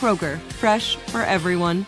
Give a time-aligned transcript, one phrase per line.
[0.00, 1.84] Kroger, fresh for everyone.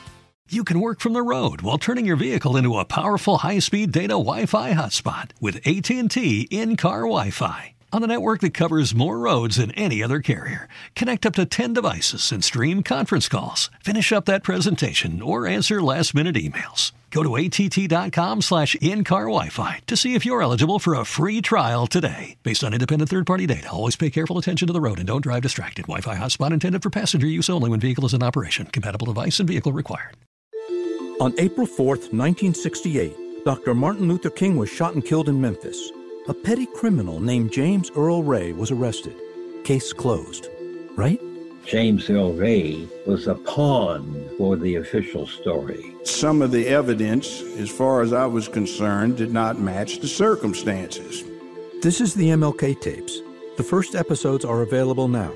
[0.50, 4.08] You can work from the road while turning your vehicle into a powerful high-speed data
[4.08, 7.72] Wi-Fi hotspot with AT&T in-car Wi-Fi.
[7.92, 11.74] On a network that covers more roads than any other carrier, connect up to 10
[11.74, 13.68] devices and stream conference calls.
[13.84, 16.92] Finish up that presentation or answer last-minute emails.
[17.10, 21.86] Go to att.com slash in-car Wi-Fi to see if you're eligible for a free trial
[21.86, 22.38] today.
[22.42, 25.42] Based on independent third-party data, always pay careful attention to the road and don't drive
[25.42, 25.82] distracted.
[25.82, 28.64] Wi-Fi hotspot intended for passenger use only when vehicle is in operation.
[28.68, 30.16] Compatible device and vehicle required.
[31.20, 33.74] On April 4th, 1968, Dr.
[33.74, 35.92] Martin Luther King was shot and killed in Memphis.
[36.28, 39.17] A petty criminal named James Earl Ray was arrested.
[39.65, 40.48] Case closed.
[40.95, 41.20] Right?
[41.67, 45.97] James Earl Ray was a pawn for the official story.
[46.05, 51.25] Some of the evidence, as far as I was concerned, did not match the circumstances.
[51.83, 53.19] This is the MLK tapes.
[53.56, 55.33] The first episodes are available now.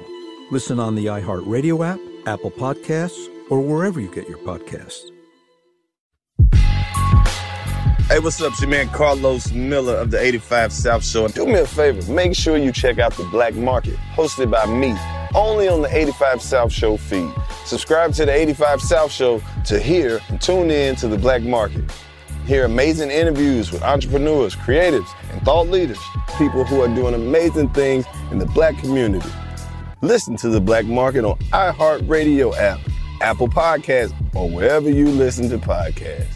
[0.52, 1.98] Listen on the iHeartRadio app,
[2.28, 5.10] Apple Podcasts, or wherever you get your podcasts.
[8.16, 8.52] Hey, what's up?
[8.52, 11.28] It's your man Carlos Miller of the 85 South Show.
[11.28, 14.96] Do me a favor, make sure you check out The Black Market, hosted by me,
[15.34, 17.30] only on the 85 South Show feed.
[17.66, 21.84] Subscribe to the 85 South Show to hear and tune in to The Black Market.
[22.46, 26.00] Hear amazing interviews with entrepreneurs, creatives, and thought leaders,
[26.38, 29.28] people who are doing amazing things in the black community.
[30.00, 32.80] Listen to The Black Market on iHeartRadio app,
[33.20, 36.35] Apple Podcasts, or wherever you listen to podcasts.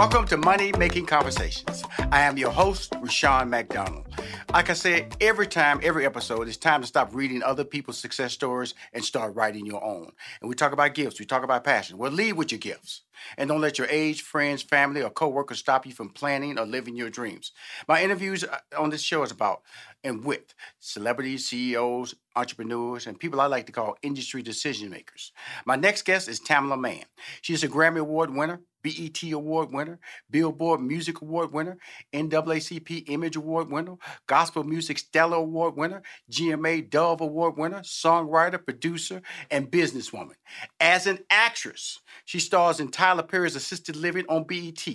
[0.00, 1.84] Welcome to Money Making Conversations.
[2.10, 4.06] I am your host, Rushion McDonald.
[4.50, 8.32] Like I said, every time, every episode, it's time to stop reading other people's success
[8.32, 10.10] stories and start writing your own.
[10.40, 11.98] And we talk about gifts, we talk about passion.
[11.98, 13.02] Well, lead with your gifts.
[13.36, 16.96] And don't let your age, friends, family, or coworkers stop you from planning or living
[16.96, 17.52] your dreams.
[17.86, 19.60] My interviews uh, on this show is about
[20.02, 25.32] and with celebrities, CEOs, entrepreneurs, and people I like to call industry decision makers.
[25.66, 27.04] My next guest is Tamela Mann.
[27.42, 29.98] She's a Grammy Award winner, BET Award winner,
[30.30, 31.78] Billboard Music Award winner,
[32.12, 33.96] NAACP Image Award winner,
[34.26, 40.34] Gospel Music Stellar Award winner, GMA Dove Award winner, songwriter, producer, and businesswoman.
[40.80, 44.86] As an actress, she stars in Tyler Perry's Assisted Living on BET.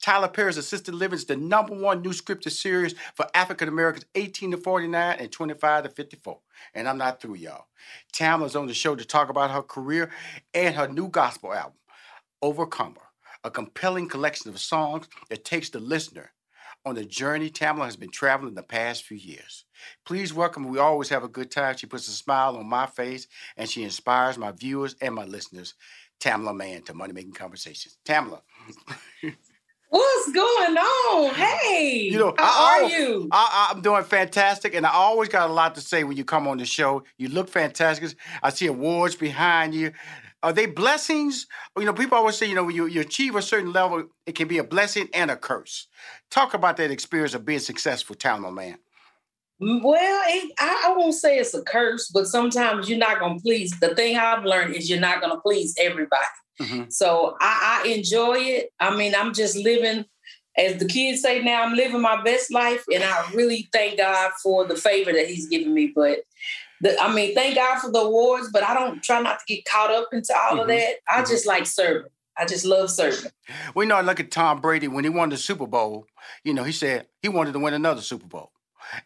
[0.00, 4.52] Tyler Perry's Assisted Living is the number one new scripted series for African Americans 18
[4.52, 6.38] to 49 and 25 to 54.
[6.74, 7.66] And I'm not through, y'all.
[8.12, 10.10] Tamela's on the show to talk about her career
[10.54, 11.78] and her new gospel album,
[12.40, 13.00] Overcomer,
[13.44, 16.32] a compelling collection of songs that takes the listener
[16.84, 19.64] on the journey Tamela has been traveling the past few years.
[20.04, 21.76] Please welcome, we always have a good time.
[21.76, 25.74] She puts a smile on my face and she inspires my viewers and my listeners.
[26.20, 27.98] Tamela Mann to Money Making Conversations.
[28.04, 28.42] Tamela.
[29.92, 31.34] What's going on?
[31.34, 33.28] Hey, You know, how I, are you?
[33.30, 36.48] I, I'm doing fantastic, and I always got a lot to say when you come
[36.48, 37.02] on the show.
[37.18, 38.14] You look fantastic.
[38.42, 39.92] I see awards behind you.
[40.42, 41.46] Are they blessings?
[41.76, 44.34] You know, people always say, you know, when you, you achieve a certain level, it
[44.34, 45.86] can be a blessing and a curse.
[46.30, 48.78] Talk about that experience of being successful, Tamela Mann.
[49.60, 53.78] Well, it, I, I won't say it's a curse, but sometimes you're not gonna please.
[53.78, 56.26] The thing I've learned is you're not gonna please everybody.
[56.60, 56.90] Mm-hmm.
[56.90, 58.70] So I, I enjoy it.
[58.80, 60.04] I mean, I'm just living,
[60.58, 64.32] as the kids say now, I'm living my best life, and I really thank God
[64.42, 65.92] for the favor that He's given me.
[65.94, 66.24] But
[66.82, 69.64] the, I mean, thank God for the awards, but I don't try not to get
[69.64, 70.78] caught up into all of Mhm.
[70.78, 70.94] that.
[71.08, 71.28] I Mhm.
[71.28, 72.10] just like serving.
[72.36, 73.30] I just love serving.
[73.74, 76.06] We know, I look at Tom Brady when he won the Super Bowl.
[76.44, 78.52] You know, he said he wanted to win another Super Bowl,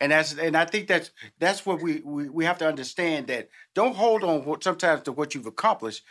[0.00, 3.48] and that's and I think that's that's what we we, we have to understand that
[3.74, 6.02] don't hold on what, sometimes to what you've accomplished.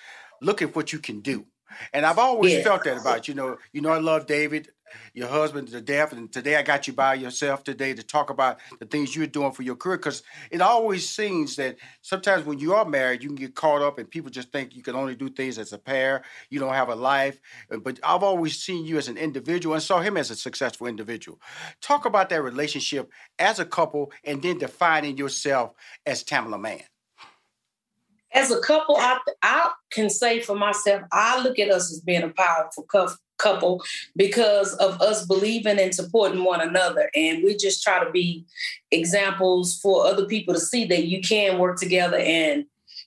[0.41, 1.45] Look at what you can do.
[1.93, 2.63] And I've always Yeah.
[2.63, 3.27] felt that about.
[3.27, 4.69] You know, you know I love David,
[5.13, 8.59] your husband to death, and today I got you by yourself today to talk about
[8.79, 12.73] the things you're doing for your career because it always seems that sometimes when you
[12.73, 15.29] are married, you can get caught up and people just think you can only do
[15.29, 16.23] things as a pair.
[16.49, 17.39] You don't have a life.
[17.69, 21.39] But I've always seen you as an individual and saw him as a successful individual.
[21.81, 25.73] Talk about that relationship as a couple and then defining yourself
[26.05, 26.81] as Tamela Mann.
[28.33, 32.23] as a couple, I I can say for myself, I look at us as being
[32.23, 33.83] a powerful cou- couple
[34.15, 38.45] because of us believing and supporting one another, and we just try to be
[38.91, 42.65] examples for other people to see that you can work together and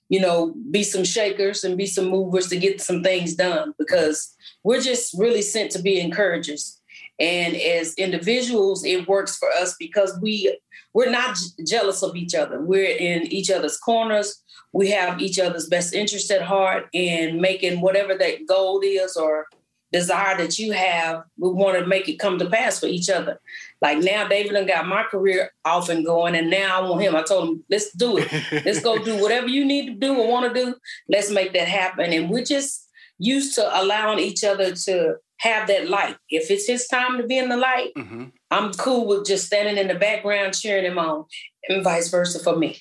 [0.09, 4.35] you know be some shakers and be some movers to get some things done because
[4.65, 6.81] we're just really sent to be encouragers.
[7.21, 10.57] And as individuals, it works for us because we
[10.95, 11.37] we're not
[11.67, 12.61] jealous of each other.
[12.61, 14.43] We're in each other's corners.
[14.73, 19.47] We have each other's best interest at heart and making whatever that goal is or
[19.93, 23.41] desire that you have, we want to make it come to pass for each other.
[23.81, 27.17] Like now, David and got my career off and going, and now I want him.
[27.17, 28.29] I told him, let's do it.
[28.65, 30.75] let's go do whatever you need to do or want to do.
[31.09, 32.13] Let's make that happen.
[32.13, 32.89] And we're just
[33.19, 36.17] used to allowing each other to have that light.
[36.29, 38.25] If it's his time to be in the light, Mm-hmm.
[38.51, 41.27] I'm cool with just standing in the background cheering him on,
[41.69, 42.79] and vice versa for me.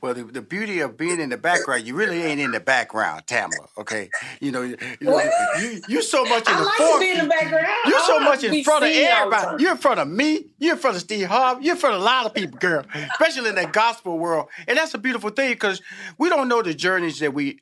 [0.00, 3.26] Well, the, the beauty of being in the background, you really ain't in the background,
[3.26, 3.68] Tamela.
[3.78, 4.10] Okay,
[4.40, 5.22] you know, you, you, know,
[5.60, 7.66] you, you so much in I the like to be in the background.
[7.86, 9.62] You're so much in front of seen all the everybody.
[9.62, 10.46] You're in front of me.
[10.58, 11.64] You're in front of Steve Harvey.
[11.64, 14.48] You're in front of a lot of people, girl, especially in that gospel world.
[14.66, 15.82] And that's a beautiful thing because
[16.18, 17.60] we don't know the journeys that we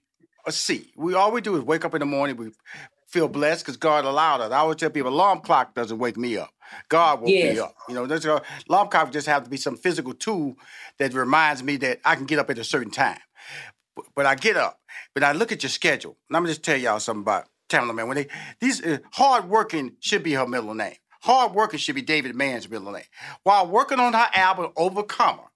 [0.49, 0.93] see.
[0.97, 2.37] We all we do is wake up in the morning.
[2.37, 2.51] We
[3.09, 4.53] feel blessed because God allowed us.
[4.53, 6.51] I always tell people, alarm clock doesn't wake me up.
[6.89, 7.55] God woke Yes.
[7.55, 7.75] me up.
[7.89, 10.57] You know, there's a alarm clock just have to be some physical tool
[11.03, 13.19] that reminds me that I can get up at a certain time.
[13.97, 14.79] But, but I get up,
[15.15, 16.17] but I look at your schedule.
[16.29, 18.09] And I'm gonna just tell y'all something about Tamela Mann.
[18.09, 18.29] When they
[18.61, 20.95] these uh, hard working should be her middle name.
[21.23, 23.05] Hard working should be David Mann's middle name.
[23.43, 25.51] While working on her album Overcomer,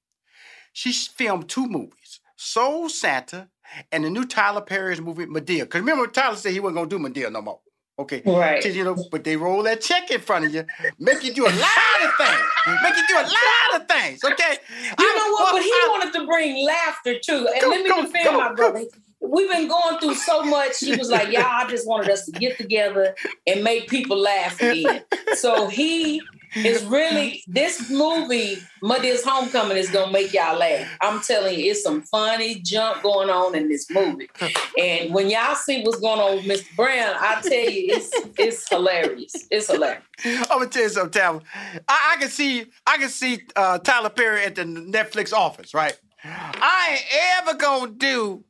[0.72, 3.48] she filmed two movies: Soul Santa
[3.90, 5.60] and the new Tyler Perry's movie Madea.
[5.60, 7.60] Because remember, Tyler said he wasn't gonna do Madea no more.
[7.98, 8.62] Okay, Right.
[8.64, 10.66] You know, but they roll that check in front of you,
[10.98, 14.22] make you do a lot of things, make you do a lot of things.
[14.22, 14.58] Okay,
[14.98, 15.52] You know what?
[15.52, 17.48] But he wanted to bring laughter too.
[17.50, 18.84] And Go, let me go, defend go, my brother.
[19.20, 20.78] We've been going through so much.
[20.78, 23.16] He was like, "Y'all, I just wanted us to get together
[23.46, 25.02] and make people laugh again."
[25.34, 26.20] So he
[26.54, 30.88] is really this movie, Madea's Homecoming, is gonna make y'all laugh.
[31.00, 34.28] I'm telling you, it's some funny junk going on in this movie.
[34.78, 36.76] And when y'all see what's going on with Mr.
[36.76, 39.34] Brown, I tell you, it's it's hilarious.
[39.50, 40.02] It's hilarious.
[40.24, 41.40] I'm gonna tell you something, Tyler.
[41.88, 45.98] I, I can see, I can see uh, Tyler Perry at the Netflix office, right?
[46.24, 48.44] I ain't ever gonna do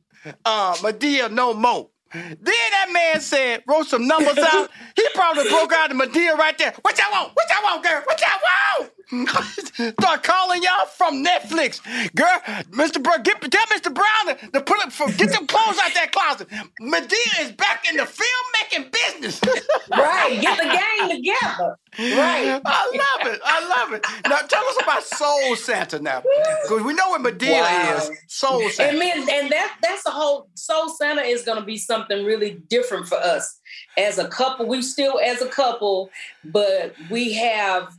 [0.45, 1.89] uh, Madea no more.
[2.13, 4.69] Then that man said, wrote some numbers out.
[4.95, 6.73] He probably broke out the Madea right there.
[6.81, 7.33] What y'all want?
[7.33, 8.01] What y'all want, girl?
[8.05, 8.39] What y'all
[8.79, 8.91] want?
[9.09, 11.81] Start calling y'all from Netflix,
[12.13, 12.27] girl.
[12.71, 13.01] Mr.
[13.01, 13.93] Brown, get tell Mr.
[13.93, 16.49] Brown to, to put it for, get them clothes out that closet.
[16.81, 19.41] Madea is back in the filmmaking business.
[19.89, 21.77] Right, get the gang together.
[21.97, 22.61] Right.
[22.65, 22.85] I
[23.23, 23.41] love it.
[23.43, 24.05] I love it.
[24.27, 26.21] Now tell us about Soul Santa now.
[26.63, 27.97] Because we know what Madea Wow.
[27.97, 28.11] is.
[28.27, 28.91] Soul Santa.
[29.01, 33.15] And and that that's the whole Soul Santa is gonna be something really different for
[33.15, 33.59] us
[33.97, 34.67] as a couple.
[34.67, 36.09] We still as a couple,
[36.43, 37.93] but we have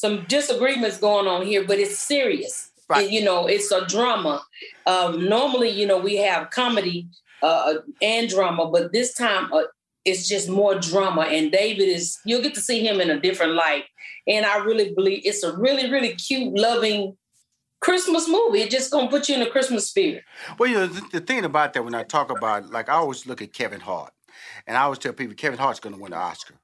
[0.00, 2.70] some disagreements going on here, but it's serious.
[3.04, 4.42] It- you know, it's a drama.
[4.86, 7.08] Um, normally, you know, we have comedy
[7.42, 9.62] uh, and drama, but this time uh,
[10.04, 11.22] it's just more drama.
[11.22, 13.84] And David is you'll get to see him in a different light.
[14.26, 17.16] And I really believe it's a really, really cute, loving
[17.80, 18.60] Christmas movie.
[18.62, 20.22] It's just gonna put you in a Christmas spirit.
[20.58, 23.26] Well, you know, the, the thing about that, when I talk about, like, I always
[23.26, 24.12] look at Kevin Hart,
[24.66, 26.54] and I always tell people Kevin Hart's going to win the Oscar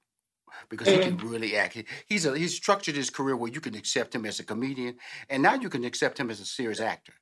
[0.76, 1.10] because mm-hmm.
[1.10, 1.74] he can really act.
[1.74, 4.96] He, he's a, he's structured his career where you can accept him as a comedian,
[5.28, 7.14] and now you can accept him as a serious actor.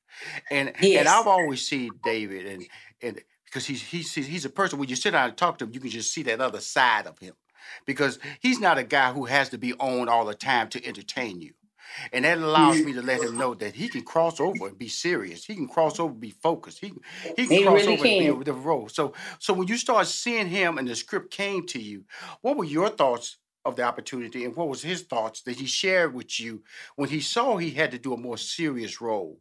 [0.51, 0.99] And yes.
[0.99, 2.67] and I've always seen David and
[3.01, 5.71] and because he's he's he's a person when you sit down and talk to him,
[5.73, 7.33] you can just see that other side of him
[7.85, 11.41] because he's not a guy who has to be on all the time to entertain
[11.41, 11.53] you.
[12.11, 14.87] And that allows me to let him know that he can cross over and be
[14.87, 15.45] serious.
[15.45, 16.79] He can cross over and be focused.
[16.79, 16.93] He,
[17.35, 18.27] he can he cross really over can.
[18.31, 18.89] and be a role.
[18.89, 22.05] So so when you start seeing him and the script came to you,
[22.41, 26.13] what were your thoughts of the opportunity and what was his thoughts that he shared
[26.13, 26.63] with you?
[26.95, 29.39] When he saw he had to do a more serious role.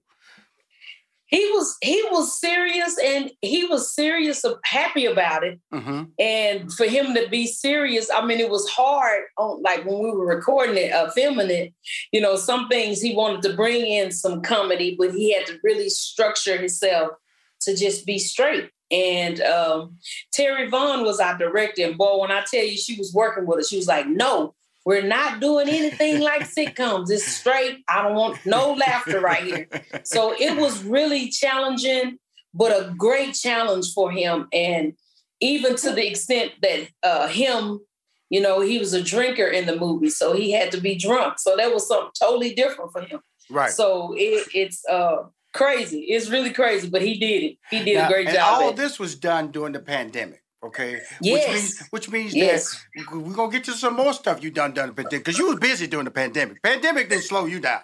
[1.26, 5.58] He was he was serious and he was serious happy about it.
[5.72, 6.02] Mm-hmm.
[6.18, 10.10] and for him to be serious i mean it was hard on like when we
[10.10, 11.72] were recording it uh, filming it
[12.12, 15.58] you know some things he wanted to bring in some comedy but he had to
[15.64, 17.12] really structure himself
[17.62, 19.96] to just be straight and um,
[20.36, 23.60] terri vaughn was our director and boy when i tell you she was working with
[23.60, 27.10] us she was like no we're not doing anything like sitcoms.
[27.10, 27.84] It's straight.
[27.88, 29.68] I don't want no laughter right here.
[30.04, 32.18] So it was really challenging,
[32.54, 34.48] but a great challenge for him.
[34.52, 34.94] And
[35.40, 37.80] even to the extent that uh, him,
[38.30, 41.38] you know, he was a drinker in the movie, so he had to be drunk.
[41.38, 43.20] So that was something totally different for him.
[43.50, 43.70] Right.
[43.70, 46.00] So it, it's uh, crazy.
[46.08, 47.58] It's really crazy, but he did it.
[47.70, 48.62] He did now, a great and job.
[48.62, 50.42] All this was done during the pandemic.
[50.64, 51.00] Okay.
[51.20, 51.46] Yes.
[51.46, 52.86] Which means, which means yes.
[52.94, 55.58] that we're gonna get to some more stuff you done done pandemic because you was
[55.58, 56.62] busy during the pandemic.
[56.62, 57.80] Pandemic didn't slow you down.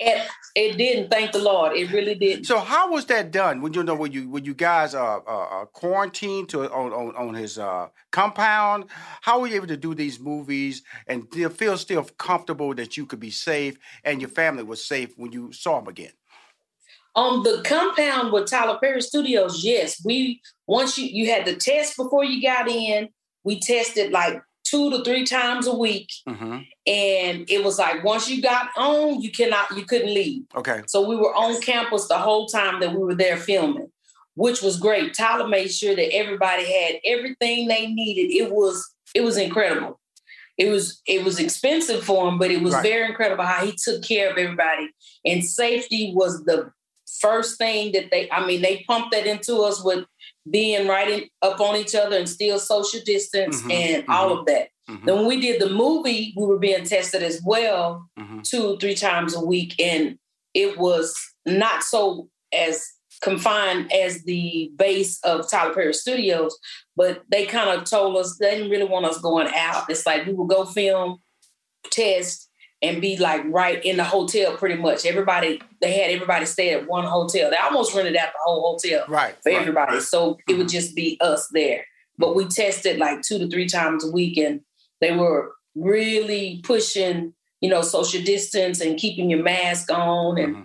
[0.00, 1.10] It, it didn't.
[1.10, 1.76] Thank the Lord.
[1.76, 2.44] It really didn't.
[2.44, 3.60] So how was that done?
[3.60, 7.14] When you know when you when you guys are uh, uh, quarantined to on on,
[7.16, 8.86] on his uh, compound,
[9.20, 13.20] how were you able to do these movies and feel still comfortable that you could
[13.20, 16.12] be safe and your family was safe when you saw him again?
[17.16, 21.96] On the compound with Tyler Perry Studios, yes, we once you you had to test
[21.96, 23.08] before you got in.
[23.44, 26.60] We tested like two to three times a week, mm-hmm.
[26.86, 30.44] and it was like once you got on, you cannot you couldn't leave.
[30.56, 30.82] Okay.
[30.86, 33.92] So we were on campus the whole time that we were there filming,
[34.34, 35.14] which was great.
[35.14, 38.34] Tyler made sure that everybody had everything they needed.
[38.34, 40.00] It was it was incredible.
[40.56, 42.82] It was it was expensive for him, but it was right.
[42.82, 44.88] very incredible how he took care of everybody.
[45.24, 46.70] And safety was the
[47.20, 50.04] first thing that they, I mean, they pumped that into us with
[50.50, 54.38] being right in, up on each other and still social distance mm-hmm, and mm-hmm, all
[54.38, 54.68] of that.
[54.88, 55.06] Mm-hmm.
[55.06, 58.40] Then when we did the movie, we were being tested as well mm-hmm.
[58.42, 59.80] two, three times a week.
[59.80, 60.18] And
[60.52, 62.86] it was not so as
[63.22, 66.58] confined as the base of Tyler Perry Studios,
[66.96, 69.88] but they kind of told us they didn't really want us going out.
[69.88, 71.18] It's like we would go film,
[71.90, 72.50] test,
[72.84, 75.06] and be like right in the hotel pretty much.
[75.06, 77.50] Everybody they had everybody stay at one hotel.
[77.50, 80.00] They almost rented out the whole hotel right, for right, everybody.
[80.00, 81.86] So it would just be us there.
[82.18, 84.60] But we tested like two to three times a week and
[85.00, 90.62] they were really pushing, you know, social distance and keeping your mask on and mm-hmm.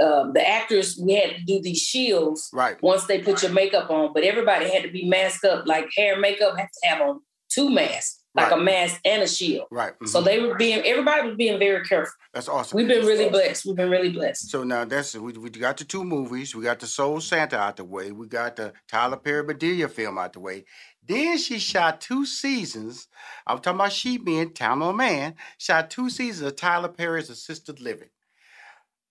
[0.00, 3.90] Um, the actors we had to do these shields right once they put your makeup
[3.90, 5.66] on, but everybody had to be masked up.
[5.66, 8.60] Like hair and makeup had to have on two masks like right.
[8.60, 9.66] a mask and a shield.
[9.70, 9.92] Right.
[9.94, 10.06] Mm-hmm.
[10.06, 12.12] So they were being everybody was being very careful.
[12.32, 12.76] That's awesome.
[12.76, 13.66] We've been really blessed.
[13.66, 14.50] We've been really blessed.
[14.50, 16.54] So now that's we, we got the two movies.
[16.54, 18.12] We got the Soul Santa out the way.
[18.12, 20.64] We got the Tyler Perry Madea film out the way.
[21.06, 23.08] Then she shot two seasons.
[23.46, 25.34] I'm talking about she being Tamela Mann.
[25.58, 28.10] shot two seasons of Tyler Perry's Assisted Living.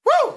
[0.05, 0.35] Woo,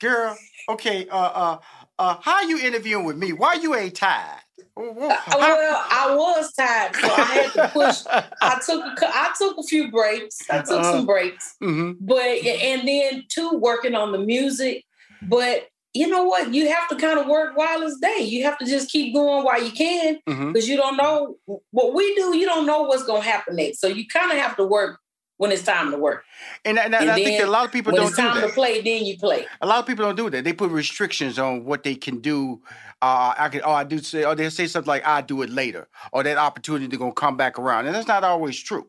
[0.00, 0.36] girl.
[0.68, 1.08] Okay.
[1.08, 1.16] Uh.
[1.16, 1.58] Uh.
[1.98, 2.16] Uh.
[2.20, 3.32] How you interviewing with me?
[3.32, 4.42] Why you ain't tired?
[4.76, 8.02] Uh, well, I was tired, so I had to push.
[8.40, 10.38] I took a, I took a few breaks.
[10.50, 11.92] I took uh, some breaks, mm-hmm.
[12.00, 14.84] but and then two working on the music.
[15.22, 16.54] But you know what?
[16.54, 18.22] You have to kind of work while it's day.
[18.22, 20.70] You have to just keep going while you can because mm-hmm.
[20.70, 21.36] you don't know
[21.70, 22.36] what we do.
[22.36, 25.00] You don't know what's going to happen next, so you kind of have to work
[25.40, 26.24] when it's time to work.
[26.66, 28.22] And, and, and, I think a lot of people don't do that.
[28.22, 29.46] When it's time to play, then you play.
[29.62, 30.44] A lot of people don't do that.
[30.44, 32.60] They put restrictions on what they can do.
[33.00, 35.48] Uh, I can, oh, I do say, or they say something like, "I do it
[35.48, 38.86] later," or that opportunity gonna come back around, and that's not always true.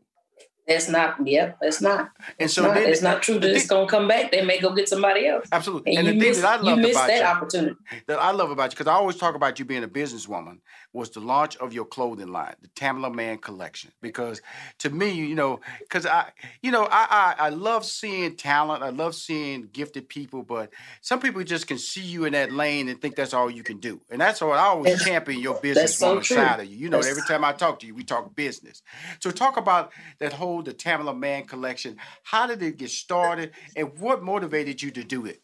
[0.68, 1.26] It's not.
[1.26, 2.10] Yep, it's not.
[2.38, 4.32] And so not, it's not true that it's gonna come back.
[4.32, 5.48] They may go get somebody else.
[5.54, 5.96] Absolutely.
[5.96, 7.76] And, and the thing that I love about that you, opportunity.
[8.08, 10.60] That I love about you because I always talk about you being a businesswoman
[10.94, 13.92] was the launch of your clothing line, the Tamela Mann collection.
[14.02, 14.42] Because
[14.80, 16.32] to me, you know, because I,
[16.62, 18.84] you know, I, I I love seeing talent.
[18.84, 20.70] I love seeing gifted people, but
[21.02, 23.78] some people just can see you in that lane and think that's all you can
[23.78, 24.02] do.
[24.10, 26.78] And that's what I always that's, champion your business so side of you.
[26.78, 28.82] You know, that's, every time I talk to you, we talk business.
[29.20, 31.98] So talk about that whole the Tamela Mann collection.
[32.24, 35.42] How did it get started, and what motivated you to do it?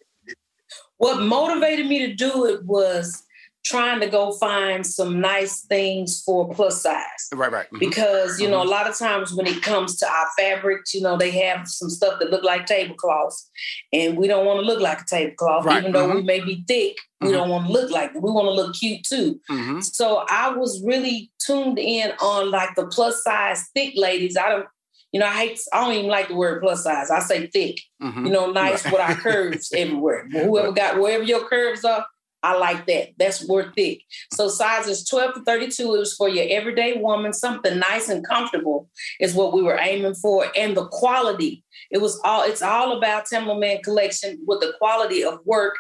[0.98, 3.24] What motivated me to do it was
[3.68, 7.04] trying to go find some nice things for plus size.
[7.34, 7.66] Right, right.
[7.68, 7.80] Mm-hmm.
[7.80, 11.18] Because, you know, a lot of times when it comes to our fabrics, you know,
[11.18, 13.50] they have some stuff that look like tablecloths.
[13.92, 15.66] And we don't want to look like a tablecloth.
[15.66, 16.26] Right, Even though we mhm.
[16.26, 17.32] may be thick, we Mhm.
[17.34, 18.22] don't want to look like it.
[18.22, 19.40] We want to look cute too.
[19.50, 19.84] Mhm.
[19.84, 24.38] So I was really tuned in on like the plus size thick ladies.
[24.38, 24.66] I don't,
[25.12, 27.10] you know, I hate, I don't even like the word plus size.
[27.12, 28.92] I say thick, you know, nice Right.
[28.94, 30.28] with our curves everywhere.
[30.32, 32.06] Whoever got, wherever your curves are,
[32.48, 33.10] I like that.
[33.20, 34.04] That's worth thick.
[34.34, 37.34] So sizes 12 to 32 it was for your everyday woman.
[37.34, 38.90] Something nice and comfortable
[39.20, 40.46] is what we were aiming for.
[40.56, 41.64] And the quality.
[41.92, 45.76] It was all, it's all about Tamela Mann collection with the quality of work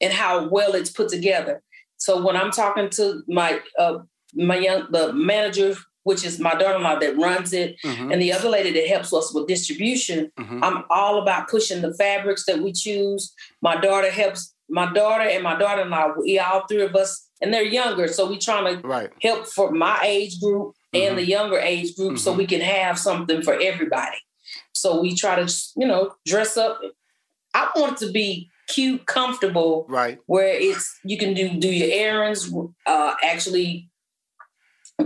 [0.00, 1.62] and how well it's put together.
[1.96, 3.98] So when I'm talking to my uh,
[4.34, 5.74] my young the manager,
[6.04, 8.12] which is my daughter-in-law that runs it, Mhm.
[8.12, 10.60] and the other lady that helps us with distribution, Mhm.
[10.62, 13.32] I'm all about pushing the fabrics that we choose.
[13.60, 16.14] My daughter helps my daughter and my daughter-in-law.
[16.18, 19.10] We all three of us, and they're younger, so we trying to Right.
[19.22, 23.42] help for my age group and the younger age group, so we can have something
[23.42, 24.16] for everybody.
[24.72, 26.80] So we try to, you know, dress up.
[27.54, 30.18] I want it to be cute, comfortable, Right.
[30.26, 32.50] where it's you can do do your errands,
[32.86, 33.90] uh, actually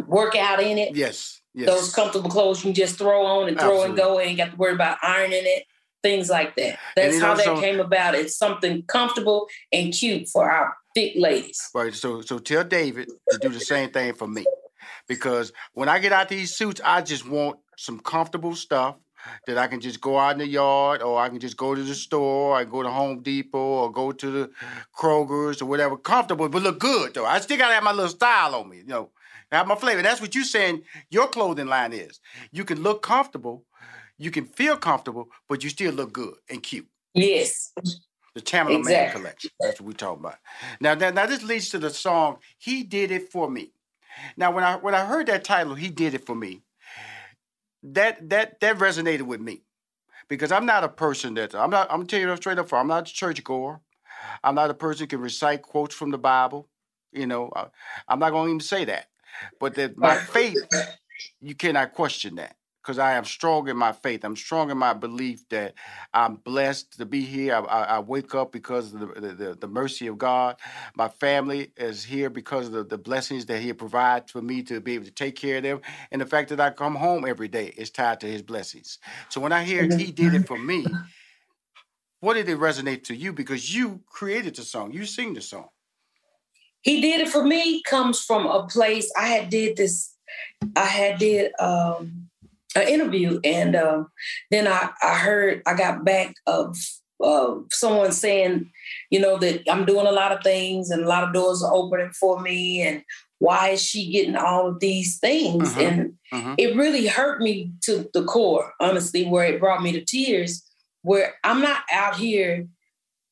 [0.07, 0.95] work out in it.
[0.95, 1.41] Yes.
[1.55, 1.69] Yes.
[1.69, 4.03] Those comfortable clothes you can just throw on and throw and Absolutely.
[4.03, 5.65] go, ain't got to worry about ironing it.
[6.07, 6.79] Things like that.
[6.95, 8.15] That's how also- that came about.
[8.15, 11.61] It's something comfortable and cute for our thick ladies.
[11.75, 11.95] Right.
[11.95, 14.45] So so tell David to do the same thing for me.
[15.09, 18.97] Because when I get out these suits, I just want some comfortable stuff
[19.47, 21.83] that I can just go out in the yard or I can just go to
[21.83, 24.51] the store, I go to Home Depot or go to the
[24.97, 25.97] Kroger's or whatever.
[25.97, 27.27] Comfortable, but look good though.
[27.27, 29.11] I still gotta have my little style on me, you know.
[29.53, 30.03] Have my flavor.
[30.03, 32.21] That's what you're saying your clothing line is.
[32.51, 33.65] You can look comfortable,
[34.19, 36.89] you can feel comfortable, but you still look good and cute.
[37.15, 37.73] Yes.
[38.35, 39.51] The Tamela Mann collection.
[39.61, 40.37] That's what we're talking about.
[40.81, 43.73] Now, now, now this leads to the song "He Did It for Me."
[44.37, 46.63] Now, when I when I heard that title, "He Did It for Me,"
[47.83, 49.63] that that that resonated with me
[50.29, 51.91] because I'm not a person that I'm not.
[51.91, 52.69] I'm gonna tell you straight up.
[52.69, 53.81] For I'm not a churchgoer.
[54.45, 56.69] I'm not a person who can recite quotes from the Bible.
[57.13, 57.67] You know, I,
[58.09, 59.07] I'm not going to even say that.
[59.61, 60.59] But that my faith,
[61.41, 64.25] you cannot question that because I am strong in my faith.
[64.25, 65.75] I'm strong in my belief that
[66.15, 67.57] I'm blessed to be here.
[67.57, 70.57] I, I, I wake up because of the, the, the, mercy of God.
[70.95, 74.81] My family is here because of the, the blessings that He provides for me to
[74.81, 75.81] be able to take care of them.
[76.13, 79.01] And the fact that I come home every day is tied to His blessings.
[79.31, 80.87] So when I hear He did it for me,
[82.21, 83.33] what did it resonate to you?
[83.33, 85.71] Because you created the song, you sing the song.
[86.83, 90.15] he did it for me comes from a place i had did this
[90.77, 92.26] i had did um
[92.77, 94.09] an interview and um
[94.51, 96.77] then i i heard i got back of
[97.25, 98.71] uh, someone saying
[99.11, 101.73] you know that i'm doing a lot of things and a lot of doors are
[101.75, 103.03] opening for me and
[103.39, 105.83] why is she getting all of these things Mhm.
[105.87, 106.55] and Mhm.
[106.59, 110.63] it really hurt me to the core honestly where it brought me to tears
[111.03, 112.69] where i'm not out here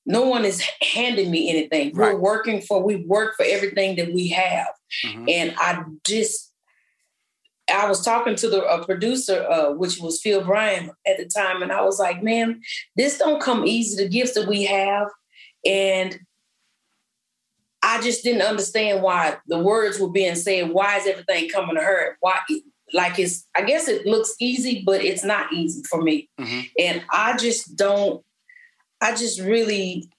[0.07, 0.63] no one is
[0.95, 1.93] handing me anything.
[1.95, 4.69] We're working for, we work for everything that we have.
[5.03, 5.31] Mhm.
[5.31, 6.53] And I just,
[7.73, 11.63] I was talking to the a producer, uh, which was Phil Bryan at the time,
[11.63, 12.61] and I was like, man,
[12.97, 15.09] this don't come easy, the gifts that we have.
[15.65, 16.19] And
[17.83, 20.71] I just didn't understand why the words were being said.
[20.71, 22.17] Why is everything coming to her?
[22.21, 22.39] Why,
[22.93, 26.29] like it's, I guess it looks easy, but it's not easy for me.
[26.41, 26.71] Mhm.
[26.79, 28.25] And I just don't,
[29.01, 30.11] I just really,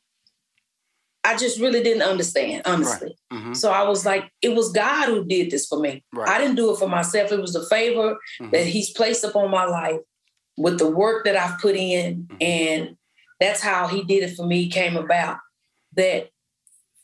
[1.25, 3.17] I just really didn't understand, honestly.
[3.33, 3.55] Mhm.
[3.57, 6.03] So I was like, it was God who did this for me.
[6.13, 6.29] Right.
[6.29, 7.31] I didn't do it for myself.
[7.31, 8.51] It was a favor Mhm.
[8.51, 10.01] that He's placed upon my life
[10.57, 12.23] with the work that I've put in.
[12.27, 12.38] Mm-hmm.
[12.41, 12.97] And
[13.39, 15.38] that's how He did it for me, came about.
[15.95, 16.29] That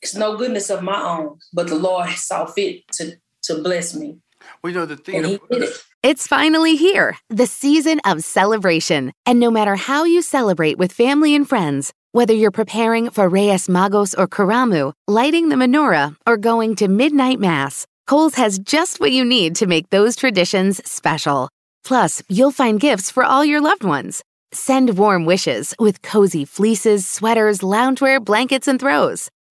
[0.04, 4.18] it's no goodness of my own, but the Lord saw fit to, to bless me.
[4.62, 5.16] Well, you know the thing.
[5.16, 5.84] And He did it.
[6.04, 9.14] It's finally here, the season of celebration.
[9.26, 13.68] And no matter how you celebrate with family and friends, whether you're preparing for Reyes
[13.68, 19.12] Magos or Karamu, lighting the menorah, or going to midnight mass, Kohl's has just what
[19.12, 21.50] you need to make those traditions special.
[21.86, 24.24] Plus, you'll find gifts for all your loved ones.
[24.54, 29.30] Send warm wishes with cozy fleeces, sweaters, loungewear, blankets, and throws.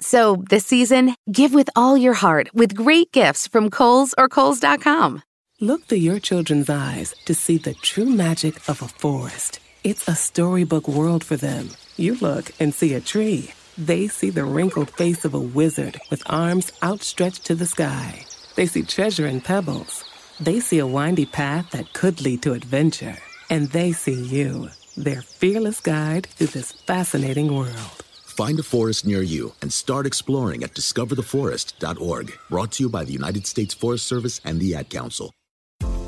[0.00, 5.22] So this season, give with all your heart with great gifts from Kohl's or Kohl's.com.
[5.60, 9.58] Look through your children's eyes to see the true magic of a forest.
[9.82, 11.70] It's a storybook world for them.
[11.96, 13.50] You look and see a tree.
[13.76, 18.24] They see the wrinkled face of a wizard with arms outstretched to the sky.
[18.54, 20.04] They see treasure in pebbles.
[20.38, 23.16] They see a windy path that could lead to adventure.
[23.50, 28.04] And they see you, their fearless guide through this fascinating world.
[28.38, 32.38] Find a forest near you and start exploring at discovertheforest.org.
[32.48, 35.32] Brought to you by the United States Forest Service and the Ad Council.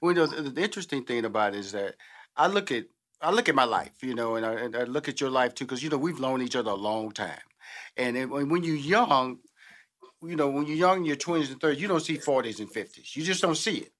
[0.00, 1.96] Well, you know, the, the interesting thing about it is that
[2.36, 2.84] I look at
[3.20, 5.54] I look at my life, you know, and I, and I look at your life
[5.54, 7.40] too, because you know we've known each other a long time,
[7.96, 9.38] and it, when you're young,
[10.22, 12.70] you know, when you're young in your twenties and thirties, you don't see forties and
[12.70, 13.16] fifties.
[13.16, 13.92] You just don't see it.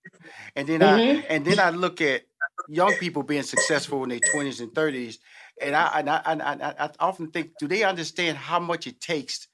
[0.55, 1.21] And then mm-hmm.
[1.21, 2.23] I and then I look at
[2.69, 5.19] young people being successful in their twenties and thirties,
[5.61, 9.01] and I and I, and I, I often think, do they understand how much it
[9.01, 9.49] takes?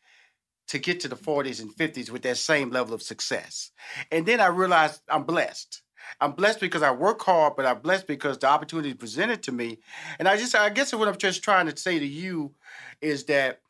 [0.69, 3.73] To get to the 40s and 50s with that same level of success.
[4.13, 5.83] And then I realized I'm blessed
[6.21, 9.79] I'm blessed because I work hard, but I'm blessed because the opportunity presented to me.
[10.19, 12.53] And I just, I guess what I'm just trying to say to you
[13.01, 13.61] is that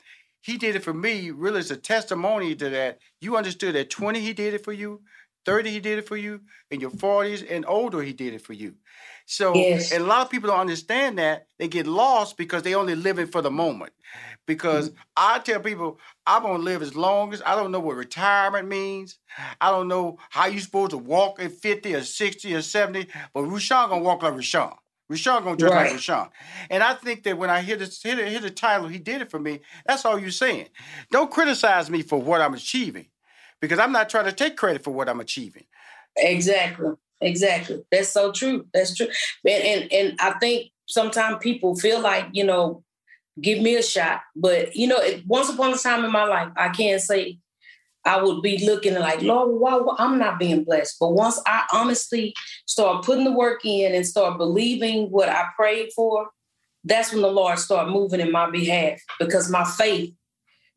[0.41, 2.99] he did it for me really is a testimony to that.
[3.21, 5.03] You understood at 20 he did it for you,
[5.45, 8.53] 30 he did it for you, in your 40s and older he did it for
[8.53, 8.75] you.
[9.27, 9.93] So, yes.
[9.93, 11.47] and a lot of people don't understand that.
[11.59, 13.93] They get lost because they only living for the moment.
[14.51, 14.99] Because mm-hmm.
[15.17, 19.21] I tell people, I'm gonna live as long as I don't know what retirement means.
[19.61, 23.45] I don't know how you supposed to walk at 50 or 60 or 70, but
[23.45, 24.71] Rushion gonna walk like Rushion.
[25.09, 25.83] Rushion gonna dress right.
[25.85, 26.27] like Rushion.
[26.69, 29.23] And I think that when I hear this, hear the, hear the title, he did
[29.23, 29.61] it for me.
[29.87, 30.67] That's all you're saying.
[31.13, 33.07] Don't criticize me for what I'm achieving,
[33.61, 35.67] because I'm not trying to take credit for what I'm achieving.
[36.17, 36.95] Exactly.
[37.21, 37.85] Exactly.
[37.93, 38.67] That's so true.
[38.75, 39.07] That's true.
[39.47, 42.83] And and, and I think sometimes people feel like, you know,
[43.41, 44.21] give me a shot.
[44.37, 47.39] But you know, it, once upon a time in my life, I can't say
[48.05, 50.97] I would be looking like, Lord, why, why I'm not being blessed.
[50.99, 52.35] But once I honestly
[52.67, 56.29] start putting the work in and start believing what I prayed for,
[56.85, 60.15] that's when the Lord start moving in my behalf because my faith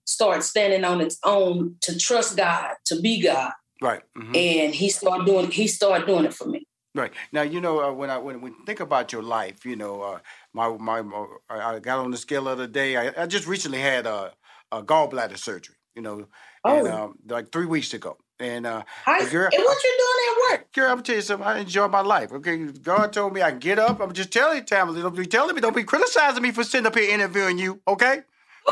[0.06, 3.52] starts standing on its own to trust God, to be God.
[3.82, 4.02] Right.
[4.18, 4.36] Mm-hmm.
[4.36, 6.68] And he started doing he started doing it for me.
[6.96, 10.02] Right now, you know uh, when I when we think about your life, you know,
[10.02, 10.20] uh,
[10.54, 12.98] my my uh, I got on the scale the other day.
[12.98, 14.34] I, I just recently had a,
[14.72, 15.76] a gallbladder surgery.
[15.96, 16.28] You know,
[16.64, 16.78] oh.
[16.78, 18.18] and, um, like three weeks ago.
[18.40, 20.74] And uh, I, girl, and what you doing at work?
[20.74, 21.48] Girl, I'm gonna tell you something.
[21.48, 22.32] I enjoy my life.
[22.32, 24.02] Okay, God told me I get up.
[24.02, 25.02] I'm just telling you, Tamela.
[25.02, 25.62] Don't be telling me.
[25.62, 27.80] Don't be criticizing me for sitting up here interviewing you.
[27.88, 28.22] Okay.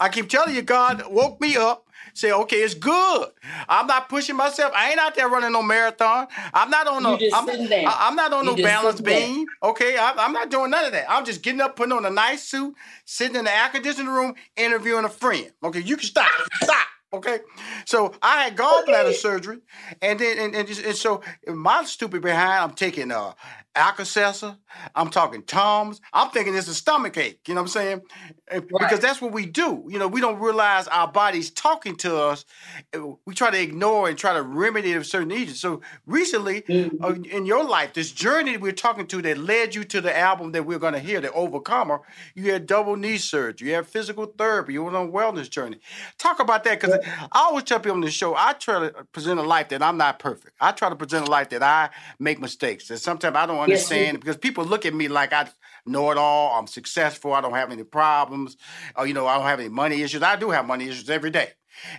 [0.00, 1.85] I keep telling you, God woke me up
[2.16, 3.28] say, okay, it's good.
[3.68, 4.72] I'm not pushing myself.
[4.74, 6.26] I ain't out there running no marathon.
[6.54, 7.18] I'm not on no.
[7.34, 9.46] I'm, I, am not on you no balance beam.
[9.62, 11.10] Okay, I, I'm not doing none of that.
[11.10, 12.74] I'm just getting up, putting on a nice suit,
[13.04, 15.52] sitting in the air conditioning room, interviewing a friend.
[15.62, 16.30] Okay, you can stop.
[16.62, 16.86] Stop.
[17.12, 17.38] Okay,
[17.84, 19.12] so I had gallbladder okay.
[19.14, 19.58] surgery,
[20.02, 23.32] and then and, and, just, and, so my stupid behind, I'm taking uh
[23.76, 24.56] Alka-Seltzer.
[24.94, 26.00] I'm talking Tums.
[26.12, 27.40] I'm thinking it's a stomach ache.
[27.46, 28.02] You know what I'm saying?
[28.50, 28.68] Right.
[28.68, 29.84] Because that's what we do.
[29.88, 32.44] You know, we don't realize our body's talking to us.
[33.24, 35.60] We try to ignore and try to remedy a certain issues.
[35.60, 37.04] So recently, mm-hmm.
[37.04, 40.52] uh, in your life, this journey we're talking to that led you to the album
[40.52, 42.00] that we're going to hear, The Overcomer,
[42.34, 45.78] you had double knee surgery, you had physical therapy, you went on a wellness journey.
[46.18, 49.40] Talk about that because I always tell people on the show, I try to present
[49.40, 50.56] a life that I'm not perfect.
[50.60, 52.88] I try to present a life that I make mistakes.
[52.88, 55.48] That sometimes I don't understand yes, because people look at me like I
[55.84, 56.58] know it all.
[56.58, 57.32] I'm successful.
[57.32, 58.56] I don't have any problems.
[58.96, 60.22] Or, you know, I don't have any money issues.
[60.22, 61.50] I do have money issues every day.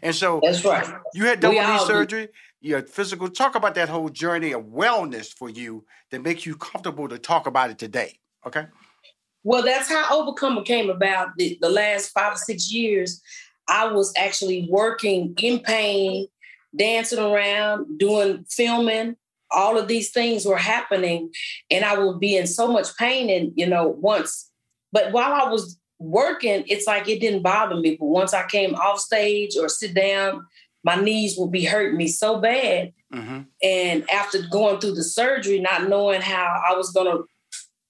[0.02, 0.88] And so that's right.
[1.14, 2.30] You had double knee surgery.
[2.62, 3.30] You had physical.
[3.30, 7.48] Talk about that whole journey of wellness for you that makes you comfortable to talk
[7.48, 8.20] about it today.
[8.46, 8.66] Okay.
[9.44, 11.30] Well, that's how Overcomer came about.
[11.38, 13.22] The, the last five or six years,
[13.70, 16.28] I was actually working in pain,
[16.76, 19.16] dancing around, doing filming,
[19.52, 21.32] all of these things were happening
[21.72, 23.30] and I would be in so much pain.
[23.30, 24.52] And, you know, once,
[24.92, 27.98] but while I was working, it's like it didn't bother me.
[28.00, 30.46] But once I came off stage or sit down,
[30.84, 32.94] my knees would be hurting me so bad.
[33.14, 33.42] Mm-hmm.
[33.64, 37.26] And after going through the surgery, not knowing how I was going to,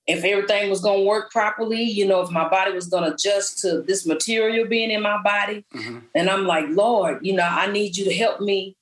[0.08, 3.14] if everything was going to work properly, you know, if my body was going to
[3.14, 5.66] adjust to this material being in my body.
[5.74, 6.00] Mm-hmm.
[6.16, 8.78] And I'm like, Lord, you know, I need you to help me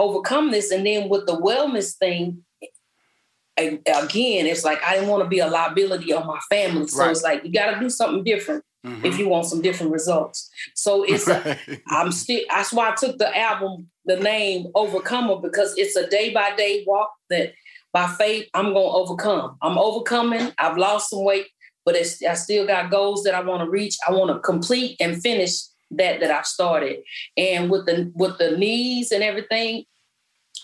[0.00, 0.70] overcome this.
[0.72, 2.44] And then with the wellness thing,
[3.56, 6.86] again, it's like I didn't want to be a liability on my family.
[6.88, 7.10] So Right.
[7.10, 9.04] it's like you got to do something different Mhm.
[9.04, 10.48] if you want some different results.
[10.74, 11.58] So it's a,
[11.88, 12.40] I'm still.
[12.48, 16.84] That's why I took the album, the name Overcomer, because it's a day by day
[16.86, 17.52] walk that
[17.92, 19.56] by faith I'm gonna overcome.
[19.60, 20.52] I'm overcoming.
[20.58, 21.48] I've lost some weight,
[21.84, 23.96] but it's, I still got goals that I want to reach.
[24.08, 25.52] I want to complete and finish
[25.92, 27.00] that that I've started.
[27.36, 29.84] And with the with the knees and everything,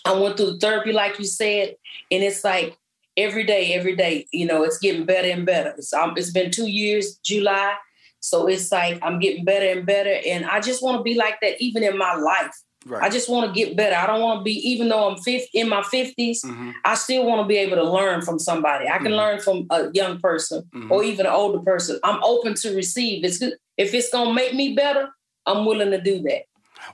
[0.05, 1.75] I went through therapy, like you said,
[2.11, 2.77] and it's like
[3.17, 5.73] every day, every day, you know, it's getting better and better.
[5.77, 7.75] It's, um, it's been two years, July.
[8.19, 10.19] So it's like I'm getting better and better.
[10.25, 12.51] And I just want to be like that even in my life.
[12.85, 13.03] Right.
[13.03, 13.95] I just want to get better.
[13.95, 16.71] I don't want to be, even though I'm 50, in my 50s, Mm-hmm.
[16.85, 18.87] I still want to be able to learn from somebody.
[18.87, 19.17] I can Mhm.
[19.17, 20.89] learn from a young person Mhm.
[20.91, 21.99] or even an older person.
[22.03, 23.25] I'm open to receive.
[23.25, 23.53] It's good.
[23.77, 25.09] If it's going to make me better,
[25.47, 26.43] I'm willing to do that.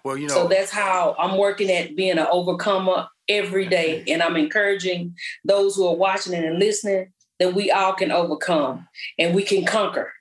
[0.03, 4.03] Well, you know, So that's how I'm working at being an overcomer every day.
[4.07, 8.87] And I'm encouraging those who are watching and listening that we all can overcome
[9.19, 10.13] and we can conquer.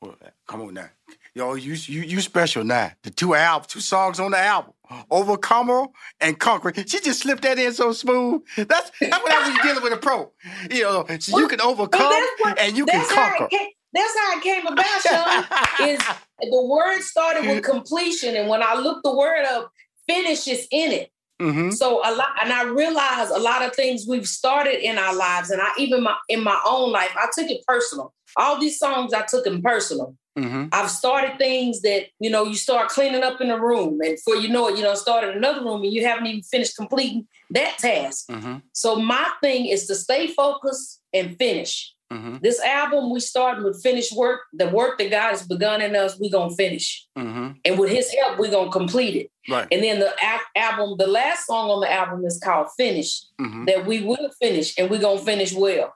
[0.00, 0.90] Well, come on now.
[1.34, 2.90] Yo, you you you special now.
[3.02, 4.72] The two albums, two songs on the album.
[5.10, 5.86] Overcomer
[6.20, 6.72] and Conquer.
[6.74, 8.42] She just slipped that in so smooth.
[8.56, 10.32] That's that's what I was dealing with a pro.
[10.70, 12.12] You know, so you can overcome
[12.58, 13.48] and you can conquer.
[13.50, 15.88] it that's how it came about, Sean.
[15.88, 16.00] is
[16.40, 18.36] the word started with completion.
[18.36, 19.72] And when I looked the word up,
[20.06, 21.10] finish is in it.
[21.40, 21.70] Mm-hmm.
[21.70, 25.50] So a lot, and I realized a lot of things we've started in our lives,
[25.50, 28.12] and I even my in my own life, I took it personal.
[28.36, 30.16] All these songs I took them personal.
[30.36, 30.66] Mm-hmm.
[30.72, 34.34] I've started things that you know you start cleaning up in a room, and before
[34.34, 37.78] you know it, you know started another room, and you haven't even finished completing that
[37.78, 38.26] task.
[38.28, 38.56] Mm-hmm.
[38.72, 41.94] So my thing is to stay focused and finish.
[42.12, 42.36] Mm-hmm.
[42.40, 44.40] This album we started with finished work.
[44.54, 47.48] The work that God has begun in us, we gonna finish, Mm-hmm.
[47.64, 49.30] and with His help, we gonna complete it.
[49.50, 49.68] Right.
[49.70, 53.66] And then the a- album, the last song on the album is called "Finish." Mhm.
[53.66, 55.92] That we will finish, and we're gonna finish well.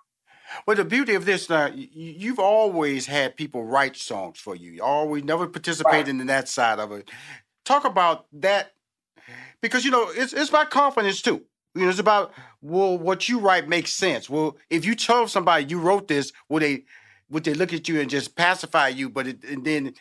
[0.67, 4.73] Well, the beauty of this now, you've always had people write songs for you.
[4.73, 7.11] You always never participated in that side of it.
[7.65, 8.73] Talk about that
[9.63, 11.43] because you know it's it's about confidence too.
[11.75, 14.29] You know, it's about will what you write makes sense.
[14.29, 16.85] Well, if you tell somebody you wrote this, will they
[17.31, 19.95] would they look at you and just pacify you, but it, and then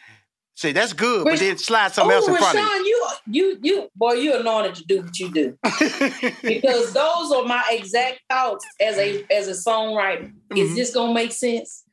[0.53, 2.69] say that's good, but then slide something else in front of you?
[2.69, 5.57] Rushion, you, you, you, boy, you're anointed to do what you do
[6.43, 10.25] because those are my exact thoughts as a as a songwriter.
[10.55, 10.75] Is Mm-hmm.
[10.75, 11.85] this gonna make sense?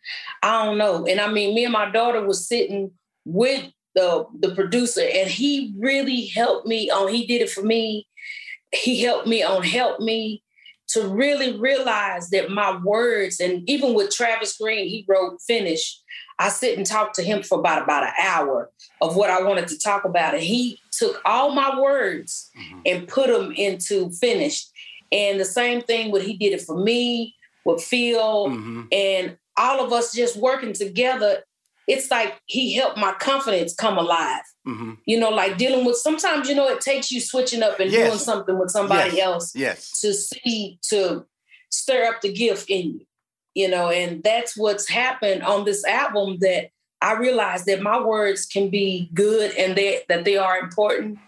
[0.42, 1.06] I don't know.
[1.06, 2.90] And I mean, me and my daughter was sitting
[3.24, 7.14] with the the producer, and he really helped me on.
[7.14, 8.07] He did it for me.
[8.72, 10.42] He helped me on help me
[10.88, 16.00] to really realize that my words, and even with Travis Greene, he wrote finish.
[16.38, 19.68] I sit and talk to him for about about an hour of what I wanted
[19.68, 22.50] to talk about, and he took all my words
[22.86, 24.70] and put them into finished.
[25.10, 28.82] And the same thing what he did it for me with Phil Mm-hmm.
[28.92, 31.42] and all of us just working together.
[31.88, 34.42] It's like he helped my confidence come alive.
[34.66, 34.92] Mm-hmm.
[35.06, 38.06] You know, like dealing with sometimes you know it takes you switching up and Yes.
[38.08, 39.24] doing something with somebody Yes.
[39.26, 40.00] else Yes.
[40.02, 41.24] to see to
[41.70, 43.06] stir up the gift in you
[43.54, 46.70] you know and that's what's happened on this album that
[47.02, 51.18] i realized that my words can be good and they, that they are important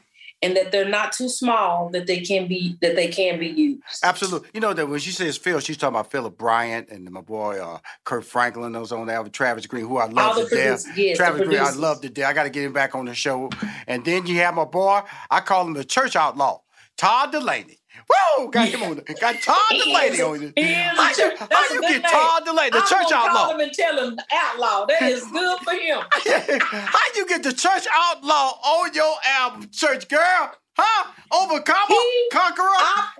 [0.42, 3.80] and that they're not too small that they can be that they can be used
[4.02, 4.48] Absolutely.
[4.54, 7.58] You know that when she says Phil, she's talking about Philip Bryant and my boy
[7.58, 10.86] uh, Kirk Franklin, those on the album, Travis Greene, who I love to death.
[10.96, 12.28] yes, Travis Greene, I love to death.
[12.28, 13.50] I got to get him back on the show.
[13.86, 16.60] And then you have my boy, I call him the church outlaw,
[16.96, 17.79] Todd Dulaney.
[18.12, 18.96] Whoa, got him on.
[18.96, 20.52] the- Got Todd He is- on you.
[20.56, 22.02] he How you, how you get.
[22.02, 23.34] Todd Dulaney, the I'm church outlaw?
[23.46, 26.00] call him and tell him outlaw that is good for him
[26.60, 30.52] How you get the church outlaw on your album, church girl?
[30.76, 31.10] Huh?
[31.32, 31.94] Overcomer,
[32.32, 32.68] conqueror.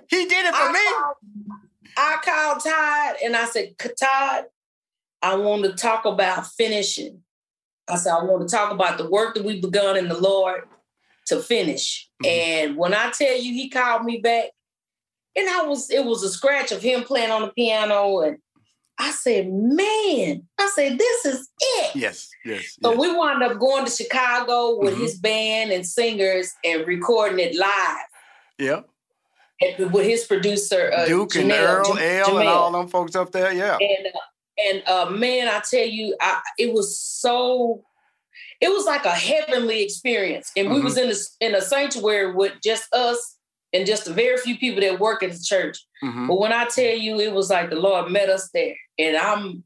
[0.09, 0.79] he did it for I me.
[0.93, 1.15] Called,
[1.97, 4.45] I called Todd and I said, Todd,
[5.21, 7.21] I want to talk about finishing.
[7.87, 10.63] I said, I want to talk about the work that we've begun in the Lord
[11.27, 12.09] to finish.
[12.23, 12.29] Mm-hmm.
[12.69, 14.45] And when I tell you, he called me back,
[15.35, 18.19] and I was, it was a scratch of him playing on the piano.
[18.21, 18.37] And
[18.99, 21.95] I said, man, I said, this is it.
[21.95, 22.77] Yes, yes.
[22.83, 24.99] So we wound up going to Chicago with Mhm.
[25.01, 28.05] his band and singers and recording it live
[28.59, 28.81] Yeah.
[29.61, 33.31] and with his producer uh, Duke and Earl, Jam- L, and all them folks up
[33.31, 33.51] there.
[33.53, 33.77] Yeah.
[33.79, 34.19] And uh,
[34.67, 37.83] and uh, man, I tell you, I, it was so.
[38.59, 40.83] It was like a heavenly experience, and we Mm-hmm.
[40.85, 43.37] was in a, in a sanctuary with just us
[43.73, 45.77] and just a very few people that work at the church.
[46.03, 46.27] Mhm.
[46.27, 49.63] But when I tell you, it was like the Lord met us there, and I'm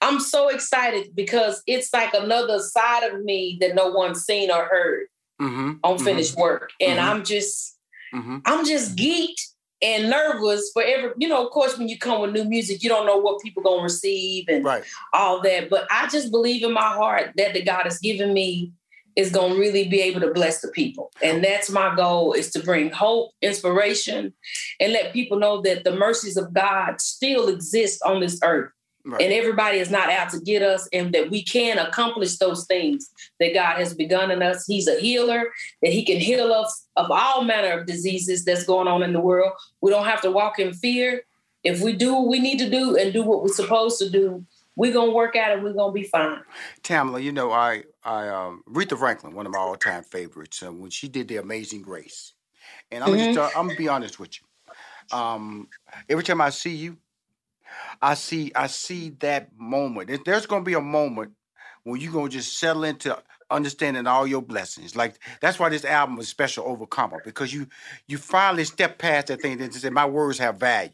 [0.00, 4.64] I'm so excited because it's like another side of me that no one's seen or
[4.64, 5.06] heard
[5.40, 5.72] Mm-hmm.
[5.82, 7.04] on finished work, and Mhm.
[7.04, 7.78] I'm just
[8.14, 8.38] Mm-hmm.
[8.44, 9.40] I'm just geeked
[9.80, 12.88] and nervous for every, you know, of course, when you come with new music, you
[12.90, 14.84] don't know what people gonna receive and right.
[15.14, 15.70] all that.
[15.70, 18.70] But I just believe in my heart that the God has given me
[19.16, 21.10] is gonna really be able to bless the people.
[21.22, 24.32] And that's my goal is to bring hope, inspiration,
[24.80, 28.70] and let people know that the mercies of God still exist on this earth.
[29.04, 29.20] Right.
[29.20, 33.10] And everybody is not out to get us, and that we can accomplish those things
[33.40, 34.64] that God has begun in us.
[34.64, 35.46] He's a healer,
[35.82, 39.20] that He can heal us of all manner of diseases that's going on in the
[39.20, 39.52] world.
[39.80, 41.24] We don't have to walk in fear.
[41.64, 44.46] If we do what we need to do and do what we're supposed to do,
[44.76, 45.62] we're gonna work at it.
[45.62, 46.40] we're gonna be fine.
[46.82, 50.72] Tamela, you know, I I um, Aretha Franklin, one of my all time favorites, uh,
[50.72, 52.34] when she did the Amazing Grace,
[52.90, 53.34] and I'm mm-hmm.
[53.34, 55.16] just I'm gonna be honest with you.
[55.16, 55.68] Um,
[56.08, 56.96] every time I see you,
[58.00, 60.24] I see I see that moment.
[60.24, 61.32] There's gonna be a moment
[61.84, 64.96] when you're gonna just settle into understanding all your blessings.
[64.96, 67.66] Like that's why this album is special overcomer because you
[68.08, 70.90] you finally step past that thing that say my words have value.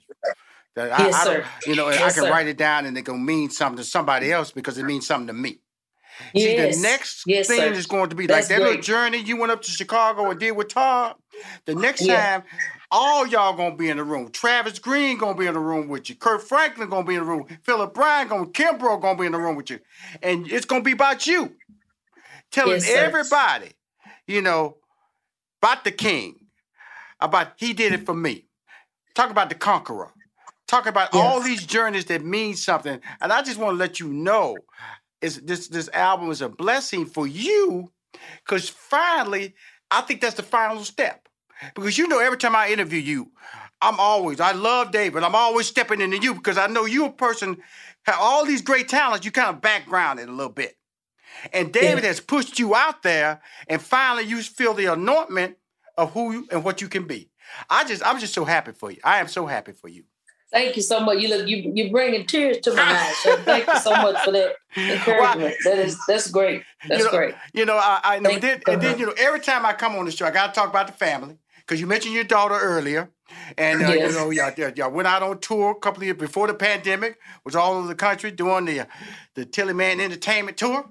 [0.79, 1.45] That yes, I, I sir.
[1.67, 2.31] you know, yes, I can sir.
[2.31, 5.29] write it down and it gonna mean something to somebody else because it means something
[5.29, 5.61] to me.
[6.37, 7.73] See, the next Yes, thing sir.
[7.75, 10.41] is going to be That's like that little journey you went up to Chicago and
[10.41, 11.17] did with Todd.
[11.67, 12.41] The next Yeah.
[12.41, 12.45] time,
[12.91, 14.31] all y'all gonna be in the room.
[14.31, 16.17] Travis Greene gonna be in the room with you.
[16.17, 17.47] Kirk Franklin gonna be in the room.
[17.65, 19.81] Philip Bryan gonna, Kimbrough gonna be in the room with you,
[20.23, 21.55] and it's gonna be about you,
[22.53, 23.73] telling Yes, everybody,
[24.27, 24.79] you know,
[25.63, 26.37] about the King,
[27.21, 28.47] about he did it for me.
[29.15, 30.13] Talk about the conqueror.
[30.69, 33.01] Talk about all these journeys that mean something.
[33.21, 34.57] And I just want to let you know
[35.21, 37.91] is this this album is a blessing for you
[38.45, 39.55] because finally,
[39.91, 41.29] I think that's the final step.
[41.75, 43.33] Because you know, every time I interview you,
[43.81, 45.23] I'm always, I love David.
[45.23, 47.59] I'm always stepping into you because I know you a person
[48.05, 50.77] have all these great talents, you kind of background it a little bit.
[51.53, 55.57] And David has pushed you out there, and finally you feel the anointment
[55.97, 57.31] of who you and what you can be.
[57.71, 58.99] I just, I'm just so happy for you.
[59.05, 60.05] I am so happy for you.
[60.51, 61.19] Thank you so much.
[61.19, 63.17] You look, you you're bringing tears to my eyes.
[63.19, 65.55] So thank you so much for that encouragement.
[65.65, 66.63] That is that's great.
[66.89, 67.35] That's you know, great.
[67.53, 68.39] You know, I, I know.
[68.39, 70.59] Then, and then, you know, every time I come on the show, I got to
[70.59, 73.11] talk about the family because you mentioned your daughter earlier,
[73.59, 74.13] and uh, Yes.
[74.13, 77.19] you know, y'all, y'all, went out on tour a couple of years before the pandemic.
[77.45, 78.87] Was all over the country doing the
[79.35, 80.89] the Tilly Man Entertainment tour.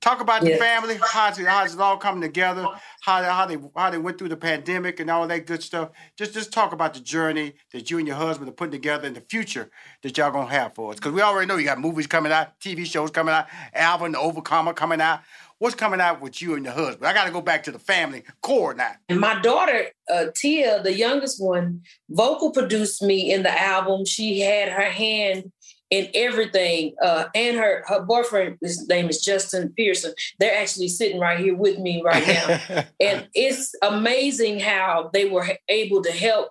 [0.00, 2.66] Talk about the family, how's it, all coming together,
[3.02, 5.90] how they, how they how they went through the pandemic and all that good stuff.
[6.16, 9.16] Just just talk about the journey that you and your husband are putting together and
[9.16, 9.70] the future
[10.02, 10.96] that y'all gonna have for us.
[10.96, 14.18] Because we already know you got movies coming out, TV shows coming out, album The
[14.18, 15.20] Overcomer coming out.
[15.58, 17.06] What's coming out with you and your husband?
[17.06, 18.90] I got to go back to the family core now.
[19.08, 24.04] And my daughter, uh, Tia, the youngest one, vocal produced me in the album.
[24.04, 25.52] She had her hand
[25.90, 26.94] in everything.
[27.02, 30.14] Uh, and her her boyfriend, his name is Justin Pearson.
[30.38, 32.84] They're actually sitting right here with me right now.
[33.00, 36.50] and it's amazing how they were able to help.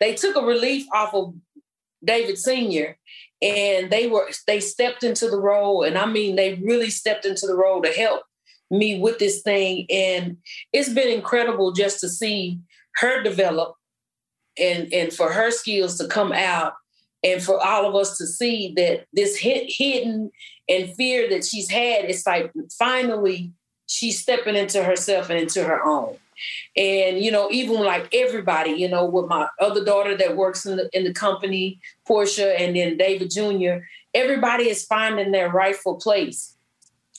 [0.00, 1.34] They took a relief off of
[2.04, 2.98] David Sr.
[3.40, 7.46] and they were they stepped into the role, and I mean they really stepped into
[7.46, 8.22] the role to help
[8.70, 9.86] me with this thing.
[9.90, 10.38] And
[10.72, 12.58] it's been incredible just to see
[12.96, 13.74] her develop
[14.58, 16.74] and and for her skills to come out
[17.24, 20.30] and for all of us to see that this hid, hidden
[20.68, 23.52] and fear that she's had it's like finally
[23.86, 26.16] she's stepping into herself and into her own.
[26.76, 30.76] And you know even like everybody you know with my other daughter that works in
[30.76, 36.56] the in the company portia and then david jr everybody is finding their rightful place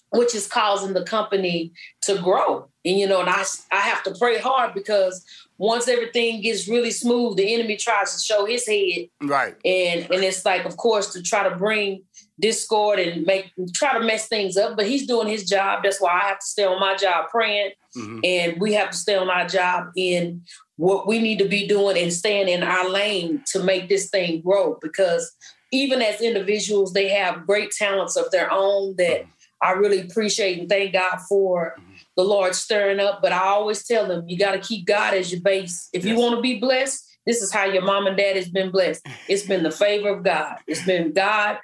[0.10, 4.14] which is causing the company to grow and you know and i i have to
[4.20, 5.26] pray hard because
[5.58, 9.08] once everything gets really smooth the enemy tries to show his head.
[9.22, 9.56] Right.
[9.64, 12.04] and and it's like of course to try to bring
[12.40, 15.84] discord and make try to mess things up but he's doing his job.
[15.84, 17.72] That's why i have to stay on my job praying.
[17.96, 18.20] Mhm.
[18.26, 20.42] and we have to stay on our job in
[20.78, 24.42] what we need to be doing and staying in our lane to make this thing
[24.42, 24.80] grow.
[24.82, 25.32] Because
[25.72, 29.26] even as individuals they have great talents of their own that
[29.62, 31.76] i really appreciate and thank god for
[32.16, 35.32] the lord stirring up but i always tell them you got to keep god as
[35.32, 35.90] your base.
[35.94, 38.72] If you want to be blessed this is how your mom and dad has been
[38.72, 39.06] blessed.
[39.30, 40.58] It's been the favor of god.
[40.68, 41.60] It's been god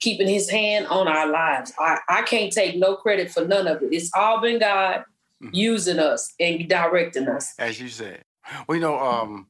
[0.00, 1.72] keeping his hand on our lives.
[1.78, 3.92] I, I can't take no credit for none of it.
[3.92, 5.04] It's all been god
[5.52, 7.54] using us and directing us.
[7.58, 8.24] As you said.
[8.66, 9.48] Well, you know, um,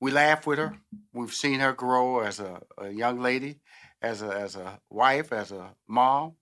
[0.00, 0.76] we laugh with her.
[1.12, 3.60] We've seen her grow as a, a young lady,
[4.00, 6.34] as a as a wife, as a mom,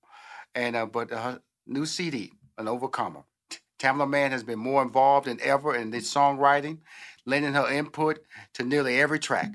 [0.54, 3.22] and uh, but her new CD, an overcomer.
[3.78, 6.78] T- Tamela Mann has been more involved than ever in this songwriting,
[7.24, 8.20] lending her input
[8.54, 9.52] to nearly every track.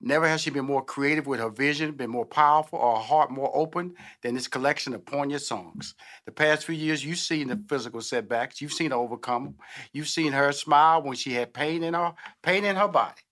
[0.00, 3.30] Never has she been more creative with her vision, been more powerful, or her heart
[3.30, 5.94] more open than this collection of poignant songs.
[6.26, 9.54] The past few years, you've seen the physical setbacks, you've seen her overcome them,
[9.92, 12.12] you've seen her smile when she had pain in her
[12.42, 13.22] pain in her body.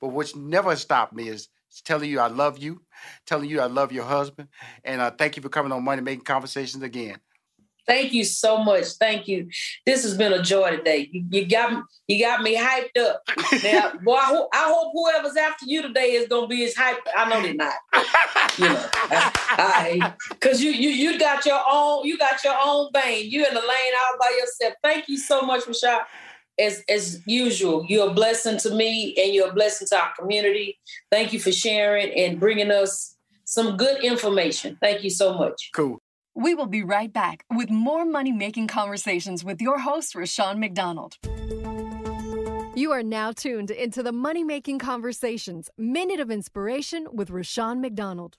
[0.00, 1.48] But what's never stopped me is
[1.84, 2.82] telling you I love you,
[3.26, 4.48] telling you I love your husband,
[4.82, 7.18] and uh, thank you for coming on Money Making Conversations again.
[7.86, 8.86] Thank you so much.
[8.98, 9.48] Thank you.
[9.84, 11.08] This has been a joy today.
[11.12, 11.82] You, you got me.
[12.08, 13.22] You got me hyped up.
[13.62, 17.06] Now, boy, I, ho- I hope whoever's after you today is gonna be as hyped.
[17.16, 17.74] I know they're not.
[18.58, 22.06] You know, because you you you got your own.
[22.06, 23.30] You got your own vein.
[23.30, 24.74] You in the lane all by yourself.
[24.82, 25.98] Thank you so much, Rushion.
[26.58, 30.78] As as usual, you're a blessing to me, and you're a blessing to our community.
[31.10, 34.78] Thank you for sharing and bringing us some good information.
[34.80, 35.70] Thank you so much.
[35.74, 36.00] Cool.
[36.36, 41.16] We will be right back with more money making conversations with your host, Rushion McDonald.
[42.74, 48.36] You are now tuned into the Money Making Conversations Minute of Inspiration with Rushion McDonald.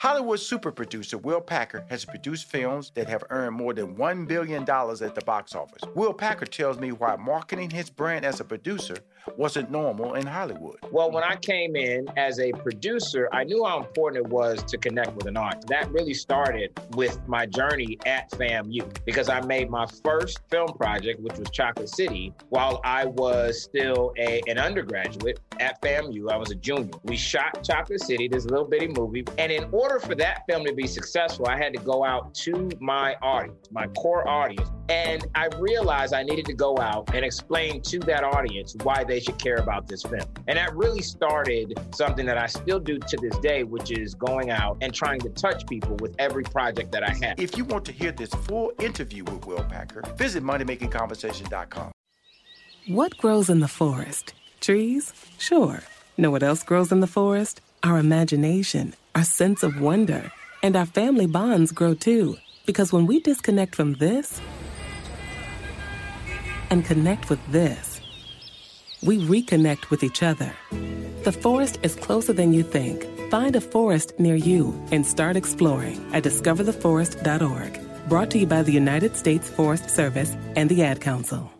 [0.00, 4.62] Hollywood super producer Will Packer has produced films that have earned more than $1 billion
[4.62, 5.82] at the box office.
[5.94, 8.96] Will Packer tells me why marketing his brand as a producer
[9.36, 10.78] wasn't normal in Hollywood.
[10.90, 14.78] Well, when I came in as a producer, I knew how important it was to
[14.78, 15.68] connect with an artist.
[15.68, 21.20] That really started with my journey at FAMU because I made my first film project,
[21.20, 26.30] which was Chocolate City, while I was still a, an undergraduate at FAMU.
[26.30, 26.92] I was a junior.
[27.04, 29.24] We shot Chocolate City, this little bitty movie.
[29.38, 32.68] And in order for that film to be successful, I had to go out to
[32.80, 34.70] my audience, my core audience.
[34.88, 39.20] And I realized I needed to go out and explain to that audience why they
[39.20, 40.28] should care about this film.
[40.46, 44.50] And that really started something that I still do to this day, which is going
[44.50, 47.40] out and trying to touch people with every project that I have.
[47.40, 51.92] If you want to hear this full interview with Will Packer, visit moneymakingconversation.com.
[52.88, 54.34] What grows in the forest?
[54.60, 55.12] Trees?
[55.38, 55.80] Sure.
[56.16, 57.60] Know what else grows in the forest?
[57.82, 60.30] Our imagination, our sense of wonder,
[60.62, 62.36] and our family bonds grow too.
[62.66, 64.40] Because when we disconnect from this
[66.70, 67.89] and connect with this,
[69.02, 70.52] we reconnect with each other.
[71.24, 73.06] The forest is closer than you think.
[73.30, 77.80] Find a forest near you and start exploring at discovertheforest.org.
[78.08, 81.52] Brought to you by the United States Forest Service and the Ad Council.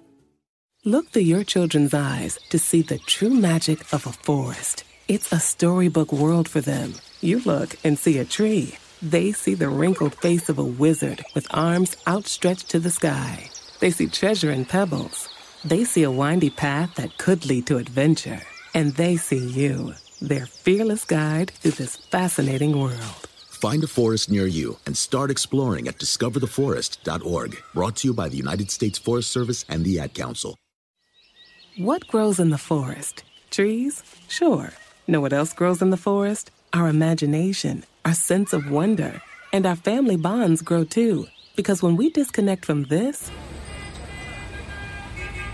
[0.84, 4.84] Look through your children's eyes to see the true magic of a forest.
[5.08, 6.94] It's a storybook world for them.
[7.20, 8.76] You look and see a tree.
[9.02, 13.50] They see the wrinkled face of a wizard with arms outstretched to the sky.
[13.80, 15.28] They see treasure in pebbles.
[15.64, 18.40] They see a windy path that could lead to adventure.
[18.74, 23.28] And they see you, their fearless guide through this fascinating world.
[23.50, 27.62] Find a forest near you and start exploring at discovertheforest.org.
[27.74, 30.56] Brought to you by the United States Forest Service and the Ad Council.
[31.76, 33.22] What grows in the forest?
[33.50, 34.02] Trees?
[34.28, 34.72] Sure.
[35.06, 36.50] Know what else grows in the forest?
[36.72, 39.20] Our imagination, our sense of wonder,
[39.52, 41.26] and our family bonds grow too.
[41.54, 43.30] Because when we disconnect from this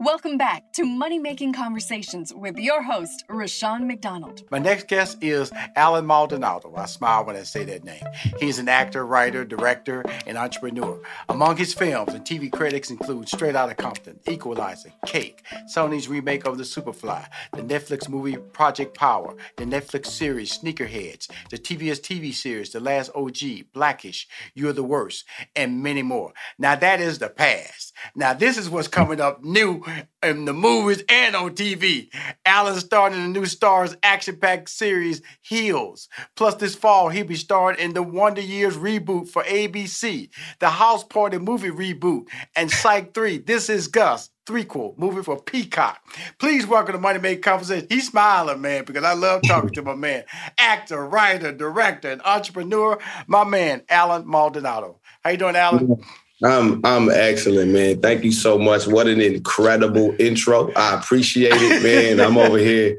[0.00, 4.44] Welcome back to Money Making Conversations with your host, Rushion McDonald.
[4.48, 6.72] My next guest is Allen Maldonado.
[6.76, 8.04] I smile when I say that name.
[8.38, 11.00] He's an actor, writer, director, and entrepreneur.
[11.28, 16.58] Among his films and TV credits include Straight Outta Compton, Equalizer, Cake, Sony's remake of
[16.58, 22.70] The Superfly, the Netflix movie Project Power, the Netflix series Sneakerheads, the TBS TV series
[22.70, 25.24] The Last OG, Blackish, You're the Worst,
[25.56, 26.34] and many more.
[26.56, 27.94] Now that is the past.
[28.14, 29.82] Now this is what's coming up new
[30.22, 32.08] in the movies and on TV.
[32.44, 36.08] Allen's starring in the new Starz action-packed series Heels.
[36.36, 41.04] Plus, this fall he'll be starring in the Wonder Years reboot for ABC, the House
[41.04, 42.26] Party movie reboot,
[42.56, 43.38] and Psych 3.
[43.38, 44.30] This is Gus.
[44.46, 45.98] Threequel movie for Peacock.
[46.38, 47.86] Please welcome to Money Make Conversation.
[47.90, 50.24] He's smiling, man, because I love talking to my man.
[50.56, 55.00] Actor, writer, director, and entrepreneur, my man, Allen Maldonado.
[55.22, 56.02] How you doing, Allen?
[56.44, 58.00] I'm I'm excellent, man.
[58.00, 58.86] Thank you so much.
[58.86, 60.72] What an incredible intro.
[60.74, 62.24] I appreciate it, man.
[62.24, 62.96] I'm over here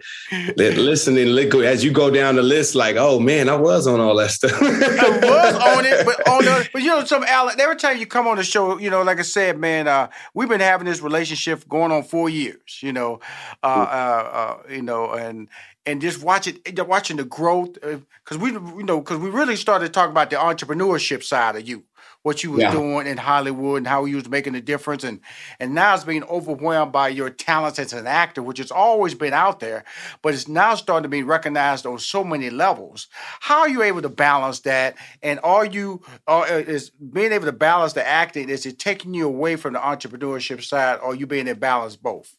[0.57, 4.31] listening as you go down the list, like, oh man, I was on all that
[4.31, 4.51] stuff.
[4.61, 8.05] I was on it, but on the but you know, some Allen, every time you
[8.05, 11.01] come on the show, you know, like I said, man, uh, we've been having this
[11.01, 13.21] relationship going on four years, you know,
[13.63, 14.29] uh, uh,
[14.67, 15.47] uh you know, and
[15.85, 20.11] and just watching watching the growth because we you know because we really started talking
[20.11, 21.85] about the entrepreneurship side of you
[22.23, 22.71] what you was yeah.
[22.71, 25.19] doing in Hollywood and how you was making a difference and
[25.59, 29.33] and now it's being overwhelmed by your talents as an actor which has always been
[29.33, 29.83] out there
[30.21, 33.07] but it's now starting to be recognized on so many levels
[33.39, 37.51] how are you able to balance that and are you uh, is being able to
[37.51, 41.47] balance the acting is it taking you away from the entrepreneurship side or you being
[41.47, 42.35] able to balance both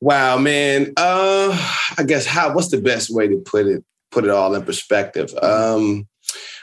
[0.00, 0.92] Wow, man.
[0.96, 1.56] Uh,
[1.96, 2.54] I guess how?
[2.54, 3.84] What's the best way to put it?
[4.10, 5.32] Put it all in perspective.
[5.42, 6.06] Um,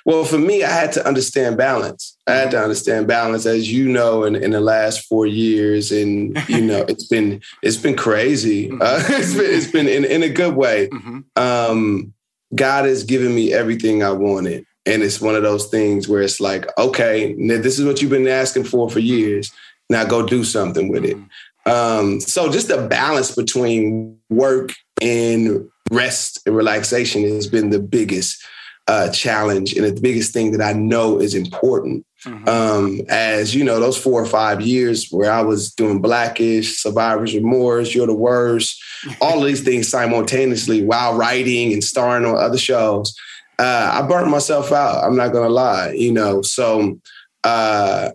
[0.05, 2.17] well, for me, I had to understand balance.
[2.27, 6.37] I had to understand balance, as you know, in, in the last four years, and
[6.49, 8.69] you know, it's been it's been crazy.
[8.69, 10.89] Uh, it's been it's been in, in a good way.
[11.35, 12.13] Um,
[12.53, 16.41] God has given me everything I wanted, and it's one of those things where it's
[16.41, 19.51] like, okay, this is what you've been asking for for years.
[19.89, 21.17] Now go do something with it.
[21.65, 28.43] Um, so just the balance between work and rest and relaxation has been the biggest
[28.87, 32.05] uh, challenge and the biggest thing that I know is important.
[32.25, 32.47] Mm-hmm.
[32.47, 37.35] Um, as you know, those four or five years where I was doing Blackish, Survivor's
[37.35, 38.81] Remorse, You're the Worst,
[39.21, 43.15] all of these things simultaneously while writing and starring on other shows,
[43.59, 45.03] uh, I burnt myself out.
[45.03, 46.41] I'm not gonna lie, you know.
[46.41, 46.99] So
[47.43, 48.11] uh,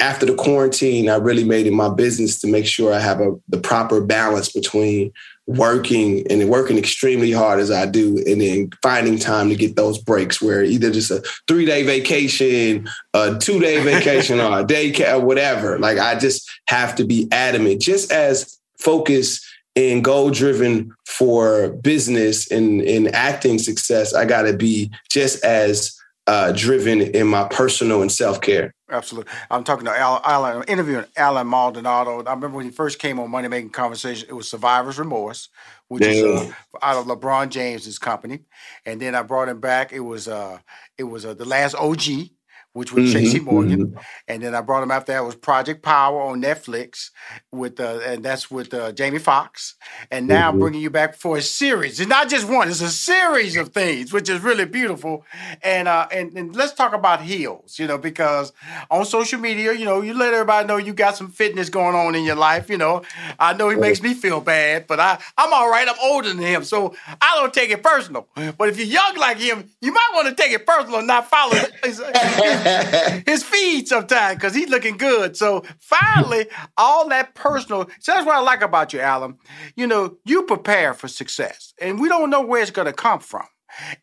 [0.00, 3.34] after the quarantine, I really made it my business to make sure I have a,
[3.48, 5.12] the proper balance between
[5.48, 9.98] working and working extremely hard as I do, and then finding time to get those
[9.98, 14.94] breaks where either just a three day vacation, a two day vacation, or a day
[15.10, 15.78] or whatever.
[15.78, 19.44] Like I just have to be adamant, just as focus
[19.74, 24.12] and goal driven for business and, and acting success.
[24.12, 25.96] I got to be just as
[26.26, 28.74] uh, driven in my personal and self care.
[28.90, 29.30] Absolutely.
[29.50, 32.24] I'm talking to Al, Allen, I'm interviewing Allen Maldonado.
[32.24, 35.50] I remember when he first came on Money Making Conversation, it was Survivor's Remorse,
[35.88, 38.40] which is uh, out of LeBron James's company.
[38.86, 39.92] And then I brought him back.
[39.92, 40.60] It was uh,
[40.96, 42.30] it was uh, the last OG,
[42.72, 43.40] which was Mm-hmm, J.C.
[43.40, 43.94] Morgan,
[44.28, 47.10] and then I brought him after that was Project Power on Netflix
[47.52, 49.74] with uh, and that's with uh, Jamie Foxx,
[50.10, 50.60] and now I'm Mhm.
[50.60, 51.98] bringing you back for a series.
[52.00, 55.24] It's not just one; it's a series of things, which is really beautiful.
[55.62, 58.52] And uh, and, and let's talk about heels, you know, because
[58.90, 62.14] on social media, you know, you let everybody know you got some fitness going on
[62.14, 62.68] in your life.
[62.70, 63.02] You know,
[63.38, 65.88] I know he makes me feel bad, but I I'm all right.
[65.88, 68.28] I'm older than him, so I don't take it personal.
[68.56, 71.28] But if you're young like him, you might want to take it personal and not
[71.28, 72.02] follow his,
[72.42, 72.57] his
[73.58, 75.36] feed sometimes because he's looking good.
[75.36, 76.46] So finally,
[76.76, 77.88] all that personal.
[78.00, 79.38] So that's what I like about you, Allen.
[79.76, 83.20] You know, you prepare for success, and we don't know where it's going to come
[83.20, 83.46] from.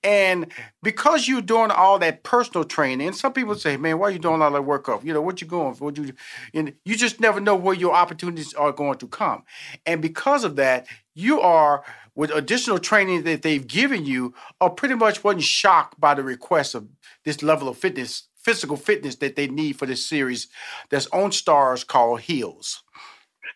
[0.03, 0.51] And
[0.83, 4.41] because you're doing all that personal training, some people say, "Man, why are you doing
[4.41, 5.03] all that work up?
[5.03, 5.85] You know, what you're going for?
[5.85, 6.13] What you?"
[6.53, 9.43] And you just never know where your opportunities are going to come.
[9.85, 11.83] And because of that, you are
[12.13, 16.73] with additional training that they've given you, are pretty much wasn't shocked by the request
[16.73, 16.87] of
[17.25, 20.47] this level of fitness, physical fitness that they need for this series
[20.91, 22.83] that's on Starz called Heels.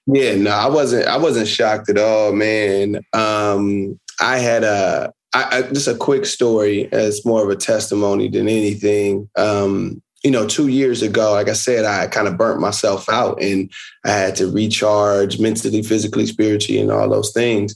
[0.08, 1.08] Yeah, no, I wasn't.
[1.08, 3.02] I wasn't shocked at all, man.
[3.14, 8.30] Um, I had a I, I, just a quick story as more of a testimony
[8.30, 9.30] than anything.
[9.36, 13.42] Um, you know, two years ago, like I said, I kind of burnt myself out,
[13.42, 13.72] and
[14.04, 17.76] I had to recharge mentally, physically, spiritually, and all those things.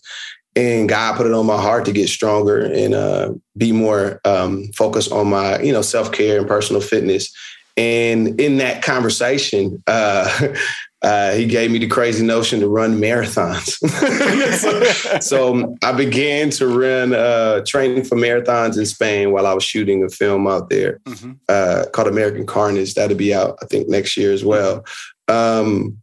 [0.55, 4.71] And God put it on my heart to get stronger and uh, be more um,
[4.73, 7.33] focused on my, you know, self care and personal fitness.
[7.75, 10.53] And in that conversation, uh,
[11.01, 13.77] uh, he gave me the crazy notion to run marathons.
[14.59, 19.63] so, so I began to run uh, training for marathons in Spain while I was
[19.63, 21.01] shooting a film out there
[21.49, 22.93] uh, called American Carnage.
[22.93, 24.85] That'll be out, I think, next year as well.
[25.27, 25.97] Um,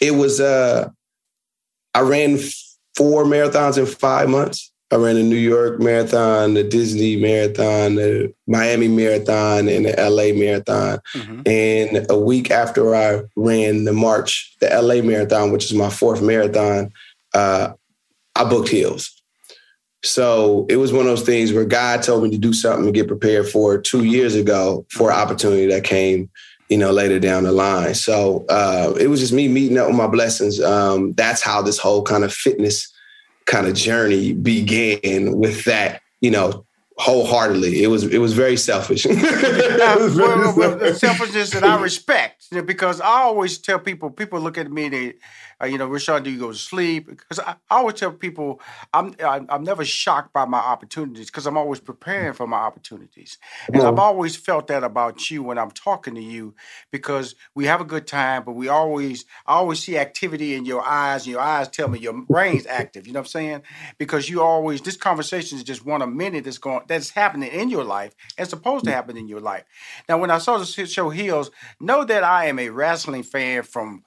[0.00, 0.90] it was, uh,
[1.94, 2.38] I ran
[2.94, 4.70] four marathons in five months.
[4.90, 10.38] I ran the New York Marathon, the Disney Marathon, the Miami Marathon, and the LA
[10.38, 11.00] Marathon.
[11.46, 16.22] And a week after I ran the March, the LA Marathon, which is my fourth
[16.22, 16.92] marathon,
[17.32, 17.72] uh,
[18.36, 19.10] I booked heels.
[20.04, 22.94] So it was one of those things where God told me to do something and
[22.94, 26.30] get prepared for two years ago for an opportunity that came,
[26.68, 27.94] you know, later down the line.
[27.94, 30.60] So uh, it was just me meeting up with my blessings.
[30.60, 32.92] Um, that's how this whole kind of fitness
[33.46, 36.64] kind of journey began with that, you know,
[36.96, 37.82] wholeheartedly.
[37.82, 39.06] It was it was very selfish.
[39.84, 44.40] Uh, well, well, well, the selfishness that I respect, because I always tell people, people
[44.40, 45.14] look at me, they,
[45.62, 47.08] uh, you know, Rushion, do you go to sleep?
[47.08, 48.60] Because I, I always tell people,
[48.92, 53.38] I'm, I'm I'm never shocked by my opportunities because I'm always preparing for my opportunities,
[53.72, 56.54] and I've always felt that about you when I'm talking to you,
[56.90, 60.82] because we have a good time, but we always, I always see activity in your
[60.86, 63.06] eyes, and your eyes tell me your brain's active.
[63.06, 63.62] You know what I'm saying?
[63.98, 67.68] Because you always, this conversation is just one a minute that's going, that's happening in
[67.70, 69.64] your life and supposed to happen in your life.
[70.08, 71.50] Now, when I saw this show Heels,
[71.80, 74.04] know that I am a wrestling fan from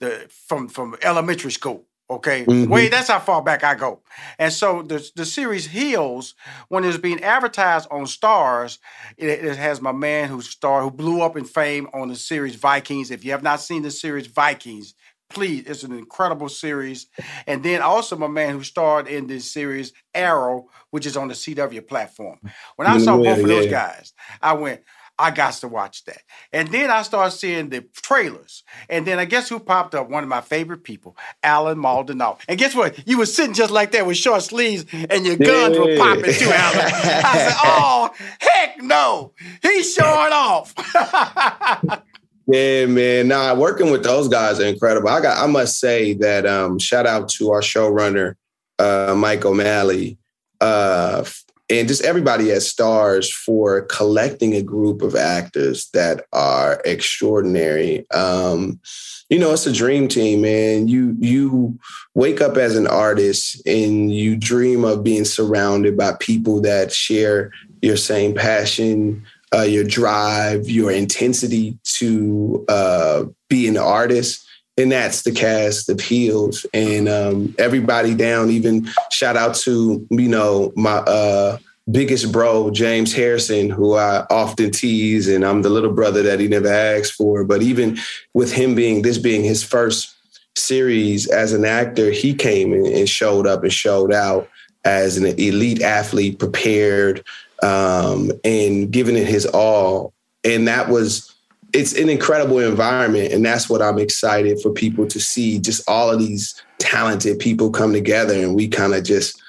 [0.00, 1.86] the from from elementary school.
[2.10, 2.68] Okay, Mhm.
[2.68, 4.02] wait, that's how far back I go.
[4.36, 6.34] And so the the series Heels,
[6.68, 8.78] when it's being advertised on Starz,
[9.16, 12.56] it, it has my man who star who blew up in fame on the series
[12.56, 13.12] Vikings.
[13.12, 14.94] If you have not seen the series Vikings,
[15.30, 17.06] Please, it's an incredible series.
[17.46, 21.34] And then also my man who starred in this series, Arrow, which is on the
[21.34, 22.40] CW platform.
[22.74, 24.82] When I saw both of those guys, I went,
[25.20, 26.22] I got to watch that.
[26.52, 28.62] And then I started seeing the trailers.
[28.88, 30.08] And then I guess who popped up?
[30.08, 32.38] One of my favorite people, Allen Maldonado.
[32.48, 33.06] And guess what?
[33.06, 35.80] You were sitting just like that with short sleeves and your guns yeah.
[35.80, 36.80] were popping too, Allen.
[36.80, 38.10] I said, oh,
[38.40, 39.32] heck no.
[39.62, 40.74] He's showing off.
[42.46, 43.28] yeah, man.
[43.28, 45.08] Nah, working with those guys are incredible.
[45.08, 48.34] I got I must say that um, shout out to our showrunner,
[48.78, 50.18] uh, Mike O'Malley.
[50.60, 51.24] Uh,
[51.70, 58.10] and just everybody at Starz for collecting a group of actors that are extraordinary.
[58.10, 58.80] Um,
[59.28, 60.88] you know, it's a dream team, man.
[60.88, 61.78] You you
[62.14, 67.52] wake up as an artist and you dream of being surrounded by people that share
[67.80, 74.44] your same passion, uh, your drive, your intensity to uh, be an artist
[74.80, 78.50] and that's the cast of heels and um, everybody down.
[78.50, 81.58] Even shout out to you know my uh,
[81.90, 86.48] biggest bro james harrison who i often tease and i'm the little brother that he
[86.48, 87.44] never asked for.
[87.44, 87.98] But even
[88.34, 90.14] with him being this being his first
[90.56, 94.48] series as an actor he came and showed up and showed out
[94.84, 97.24] as an elite athlete prepared
[97.62, 100.12] um, and giving it his all.
[100.44, 101.29] And that was
[101.72, 106.10] it's an incredible environment and that's what i'm excited for people to see just all
[106.10, 109.40] of these talented people come together and we kind of just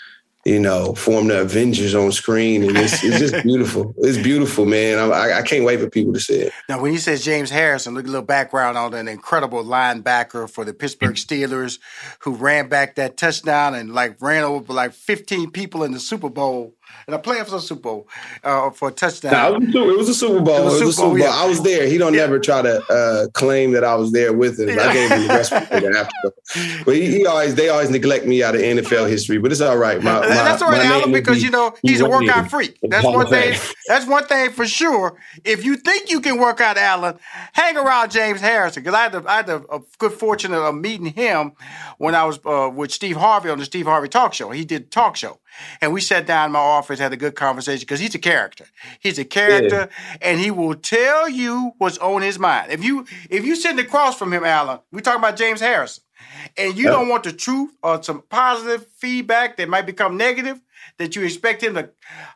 [0.45, 3.93] you know form the avengers on screen and it's, it's just beautiful.
[3.99, 4.97] It's beautiful man.
[4.97, 6.53] I, I, can't wait for people to see it.
[6.67, 10.49] Now when you say james harrison look at a little background on an incredible linebacker
[10.49, 11.26] for the pittsburgh mm.
[11.26, 11.80] steelers
[12.19, 16.30] who ran back that touchdown and like ran over like 15 people in the super
[16.30, 16.76] bowl
[17.08, 18.08] and I played for the Super Bowl
[18.44, 19.32] uh, for a touchdown.
[19.32, 20.62] Nah, it, was a, Super Bowl.
[20.62, 21.18] It was, it was a Super Bowl.
[21.20, 21.32] Yeah.
[21.32, 21.88] I was there.
[21.88, 22.22] He don't yeah.
[22.22, 24.70] never try to uh, claim that I was there with him.
[24.70, 24.88] Yeah.
[24.88, 26.84] I gave him the rest after.
[26.86, 29.38] But he, he, always, they always neglect me out of NFL history.
[29.38, 30.02] But it's all right.
[30.02, 32.78] My, my, that's all right, Allen, because be, you know he's a workout freak.
[32.84, 33.58] That's one thing.
[33.88, 35.18] That's one thing for sure.
[35.44, 37.18] If you think you can work out Allen,
[37.54, 40.76] hang around James Harrison because I had the, I had the a good fortune of
[40.76, 41.54] meeting him
[41.98, 44.52] when I was uh, with Steve Harvey on the Steve Harvey Talk Show.
[44.52, 45.41] He did talk show.
[45.82, 48.66] And we sat down in my office, had a good conversation because he's a character.
[48.99, 50.18] He's a character, yeah.
[50.22, 52.72] and he will tell you what's on his mind.
[52.72, 56.04] If you if you sitting across from him, Allen, we talking about James Harrison,
[56.58, 56.91] and you yeah.
[56.91, 60.60] don't want the truth or some positive feedback that might become negative,
[60.97, 61.89] that you expect him to,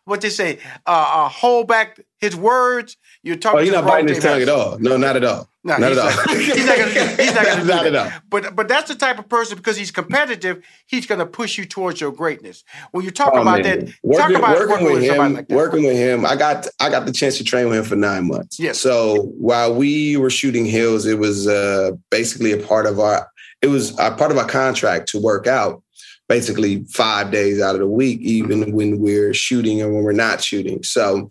[0.05, 2.97] what they say, uh, uh, hold back his words.
[3.23, 3.59] You're talking.
[3.59, 4.77] Oh, he's not biting his tongue at all.
[4.79, 5.49] No, not at all.
[5.63, 6.05] No, not at all.
[6.05, 6.91] Not, he's not gonna.
[6.91, 7.95] He's not gonna do not that.
[7.95, 8.19] At all.
[8.29, 10.63] But but that's the type of person because he's competitive.
[10.85, 12.63] He's gonna push you towards your greatness.
[12.91, 13.85] When you talk oh, about man.
[13.85, 15.33] that, working, talk about working, working with, him.
[15.33, 17.95] Like working with him, I got I got the chance to train with him for
[17.95, 18.59] nine months.
[18.59, 18.79] Yes.
[18.79, 23.29] So while we were shooting Heels, it was uh, basically a part of our.
[23.61, 25.81] It was a part of our contract to work out
[26.27, 28.71] basically five days out of the week, even mm-hmm.
[28.71, 30.81] when we're shooting and when we're not shooting.
[30.83, 31.29] So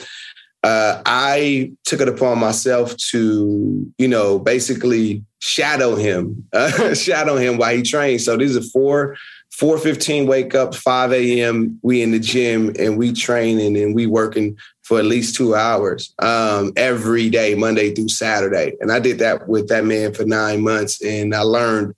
[0.65, 7.59] uh, I took it upon myself to, you know, basically shadow him, uh, shadow him
[7.59, 8.25] while he trains.
[8.25, 9.15] So these are four,
[9.51, 11.79] four fifteen wake up, five a.m.
[11.83, 16.15] We in the gym and we training and we working for at least two hours
[16.21, 18.73] um, every day, Monday through Saturday.
[18.81, 21.95] And I did that with that man for nine months, and I learned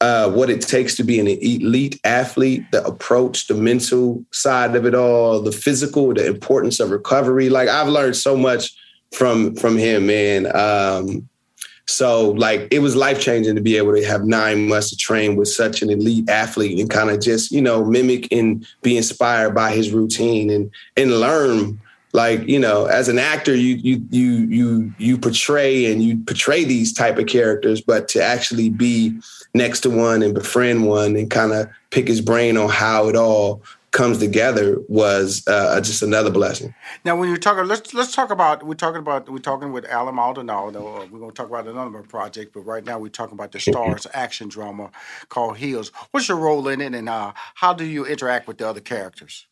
[0.00, 4.86] uh, what it takes to be an elite athlete, the approach, the mental side of
[4.86, 7.48] it all, the physical, the importance of recovery.
[7.48, 8.76] Like I've learned so much
[9.12, 10.54] from from him, man.
[10.54, 11.28] Um,
[11.86, 15.36] so like it was life changing to be able to have nine months to train
[15.36, 19.54] with such an elite athlete and kind of just you know mimic and be inspired
[19.54, 21.80] by his routine and and learn
[22.12, 26.64] like you know as an actor you you you you you portray and you portray
[26.64, 29.18] these type of characters but to actually be
[29.54, 33.16] next to one and befriend one and kind of pick his brain on how it
[33.16, 36.74] all comes together was uh, just another blessing.
[37.04, 40.14] Now, when you're talking, let's let's talk about we're talking about we're talking with Allen
[40.14, 40.78] Maldonado.
[40.78, 43.58] Uh, we're going to talk about another project, but right now we're talking about the
[43.58, 44.90] Starz action drama
[45.28, 45.90] called Heels.
[46.10, 49.46] What's your role in it, and uh, how do you interact with the other characters?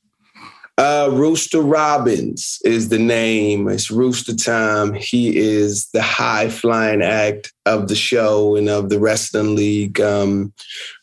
[0.79, 3.67] Uh, Rooster Robbins is the name.
[3.67, 4.93] It's Rooster Time.
[4.93, 9.99] He is the high flying act of the show and of the wrestling league.
[10.01, 10.53] Um,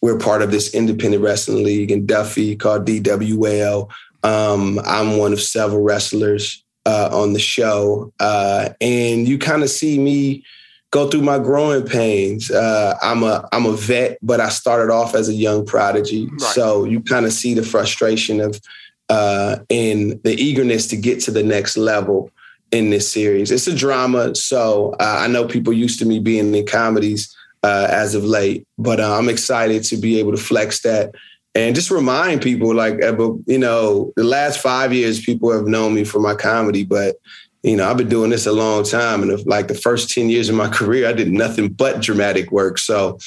[0.03, 3.89] we're part of this independent wrestling league in Duffy called DWL.
[4.21, 9.71] Um, I'm one of several wrestlers uh, on the show, uh, and you kind of
[9.71, 10.45] see me
[10.91, 12.51] go through my growing pains.
[12.51, 16.41] Uh, I'm a I'm a vet, but I started off as a young prodigy, right.
[16.41, 18.61] so you kind of see the frustration of
[19.09, 22.31] uh, and the eagerness to get to the next level
[22.71, 23.51] in this series.
[23.51, 27.35] It's a drama, so uh, I know people used to me being in comedies.
[27.63, 28.67] uh, as of late.
[28.77, 31.15] But uh, I'm excited to be able to flex that
[31.55, 36.03] and just remind people like, you know, the last five years, people have known me
[36.03, 37.15] for my comedy, but
[37.61, 39.23] you know, I've been doing this a long time.
[39.23, 42.77] And like the first 10 years of my career, I did nothing but dramatic work.
[42.77, 43.19] So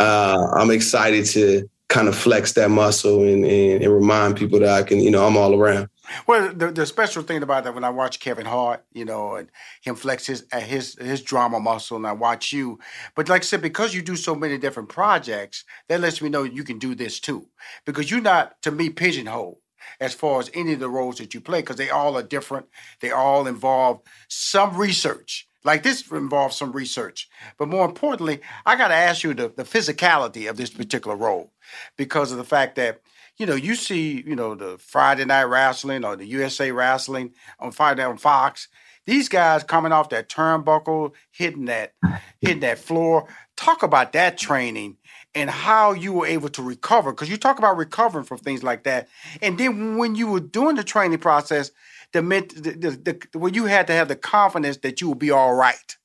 [0.00, 4.68] uh, I'm excited to kind of flex that muscle and, and, and, remind people that
[4.68, 5.88] I can, you know, I'm all around.
[6.26, 9.48] Well, the, the special thing about that when I watch Kevin Hart, you know, and
[9.82, 12.78] him flex his uh, his his drama muscle, and I watch you.
[13.14, 16.42] But like I said, because you do so many different projects, that lets me know
[16.42, 17.48] you can do this too.
[17.84, 19.58] Because you're not, to me, pigeonholed
[20.00, 22.66] as far as any of the roles that you play because they all are different.
[23.00, 25.48] They all involve some research.
[25.64, 27.28] Like this involves some research.
[27.58, 31.52] But more importantly, I got to ask you the, the physicality of this particular role
[31.96, 33.00] because of the fact that,
[33.36, 37.72] you know, you see, you know, the Friday Night Wrestling or the USA Wrestling on
[37.72, 38.68] Friday on Fox.
[39.04, 41.94] These guys coming off that turnbuckle, hitting that,
[42.40, 43.28] hitting that floor.
[43.56, 44.96] Talk about that training
[45.36, 48.84] and how you were able to recover because you talk about recovering from things like
[48.84, 49.06] that
[49.42, 51.70] and then when you were doing the training process
[52.12, 52.90] the, the, the,
[53.30, 55.96] the when you had to have the confidence that you will be all right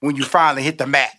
[0.00, 1.18] when you finally hit the mat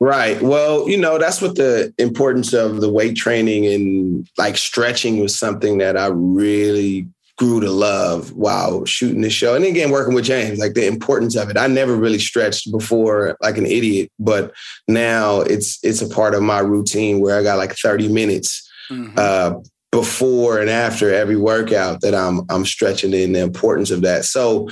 [0.00, 5.20] right well you know that's what the importance of the weight training and like stretching
[5.20, 7.06] was something that i really
[7.40, 9.54] grew to love while shooting the show.
[9.54, 11.56] And again, working with James, like the importance of it.
[11.56, 14.52] I never really stretched before like an idiot, but
[14.86, 19.14] now it's it's a part of my routine where I got like 30 minutes mm-hmm.
[19.16, 19.54] uh,
[19.90, 24.26] before and after every workout that I'm I'm stretching in the importance of that.
[24.26, 24.68] So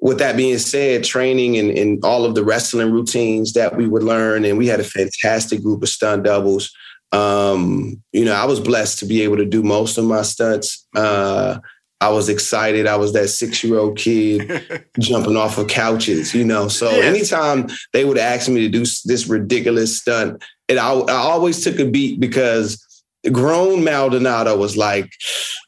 [0.00, 4.02] with that being said, training and, and all of the wrestling routines that we would
[4.02, 6.72] learn, and we had a fantastic group of stunt doubles.
[7.10, 10.86] Um, you know, I was blessed to be able to do most of my stunts.
[10.94, 11.58] Uh,
[12.00, 12.86] I was excited.
[12.86, 16.68] I was that six year old kid jumping off of couches, you know.
[16.68, 21.64] So anytime they would ask me to do this ridiculous stunt, and I, I always
[21.64, 22.84] took a beat because
[23.32, 25.10] grown Maldonado was like,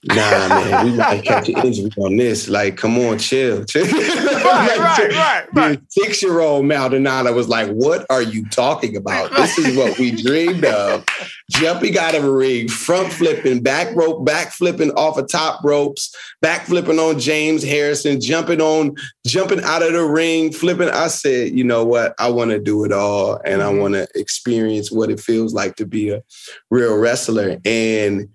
[0.04, 0.14] nah,
[0.48, 2.48] man, we might catch an injury on this.
[2.48, 3.64] Like, come on, chill.
[3.66, 3.84] chill.
[3.84, 5.80] right, right, right, right.
[5.88, 9.30] Six year old Maldonado was like, what are you talking about?
[9.40, 11.04] This is what we dreamed of.
[11.50, 16.14] Jumping out of a ring, front flipping, back rope, back flipping off of top ropes,
[16.42, 18.94] back flipping on James Harrison, jumping on,
[19.26, 20.90] jumping out of the ring, flipping.
[20.90, 22.14] I said, you know what?
[22.18, 23.76] I want to do it all and mm-hmm.
[23.76, 26.22] I want to experience what it feels like to be a
[26.70, 27.56] real wrestler.
[27.64, 28.28] And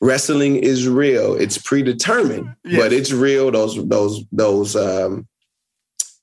[0.00, 1.34] wrestling is real.
[1.34, 2.80] It's predetermined, yes.
[2.80, 3.50] but it's real.
[3.50, 5.28] Those those those um,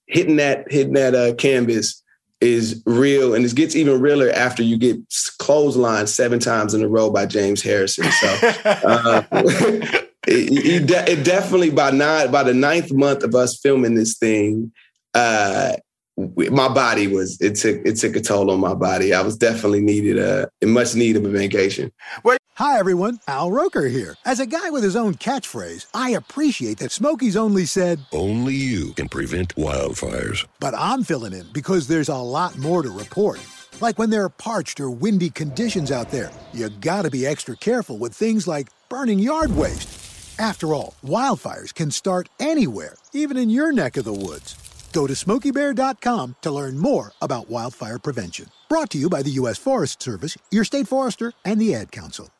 [0.07, 2.03] hitting that hitting that uh, canvas
[2.41, 5.07] is real, and it gets even realer after you get
[5.39, 8.09] clotheslined seven times in a row by James Harrison.
[8.11, 8.53] So.
[8.67, 9.23] Uh,
[10.27, 14.71] it, it, it, definitely by nine by the ninth month of us filming this thing,
[15.13, 15.73] uh,
[16.17, 19.13] my body was it took it took a toll on my body.
[19.13, 21.91] I was definitely needed a much need of a vacation.
[22.23, 24.15] Well, Hi everyone, Al Roker here.
[24.25, 28.93] As a guy with his own catchphrase, I appreciate that Smokey's only said only you
[28.93, 30.43] can prevent wildfires.
[30.59, 33.39] But I'm filling in because there's a lot more to report.
[33.79, 37.99] Like when there are parched or windy conditions out there, you gotta be extra careful
[37.99, 40.39] with things like burning yard waste.
[40.39, 44.55] After all, wildfires can start anywhere, even in your neck of the woods.
[44.97, 48.47] Go to smokeybear.com to learn more about wildfire prevention.
[48.67, 49.55] Brought to you by the U.S.
[49.55, 52.31] Forest Service, your state forester, and the Ad Council.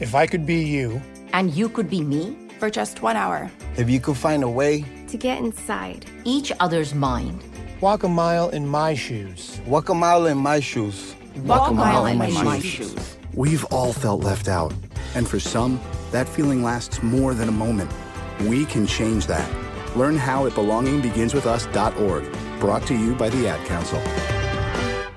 [0.00, 1.00] If I could be you,
[1.32, 4.84] and you could be me for just one hour, if you could find a way
[5.06, 7.44] to get inside each other's mind,
[7.80, 11.74] walk a mile in my shoes, walk a mile in my shoes, walk, walk a
[11.74, 12.90] mile, mile in, my, my shoes.
[12.90, 13.16] shoes.
[13.34, 14.74] We've all felt left out,
[15.14, 15.80] and for some,
[16.10, 17.92] that feeling lasts more than a moment.
[18.40, 19.63] We can change that.
[19.96, 22.60] Learn how at belongingbeginswithus.org.
[22.60, 24.00] Brought to you by the Ad Council.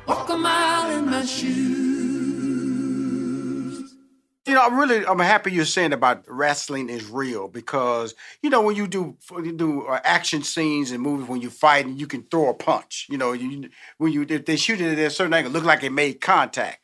[0.08, 1.78] Walk a mile in my shoes.
[4.46, 8.62] You know, I'm really I'm happy you're saying about wrestling is real because you know
[8.62, 12.08] when you do you do uh, action scenes and movies when you fight and you
[12.08, 13.08] can throw a punch.
[13.10, 15.84] You know, you when you if they shoot it at a certain angle, look like
[15.84, 16.80] it made contact.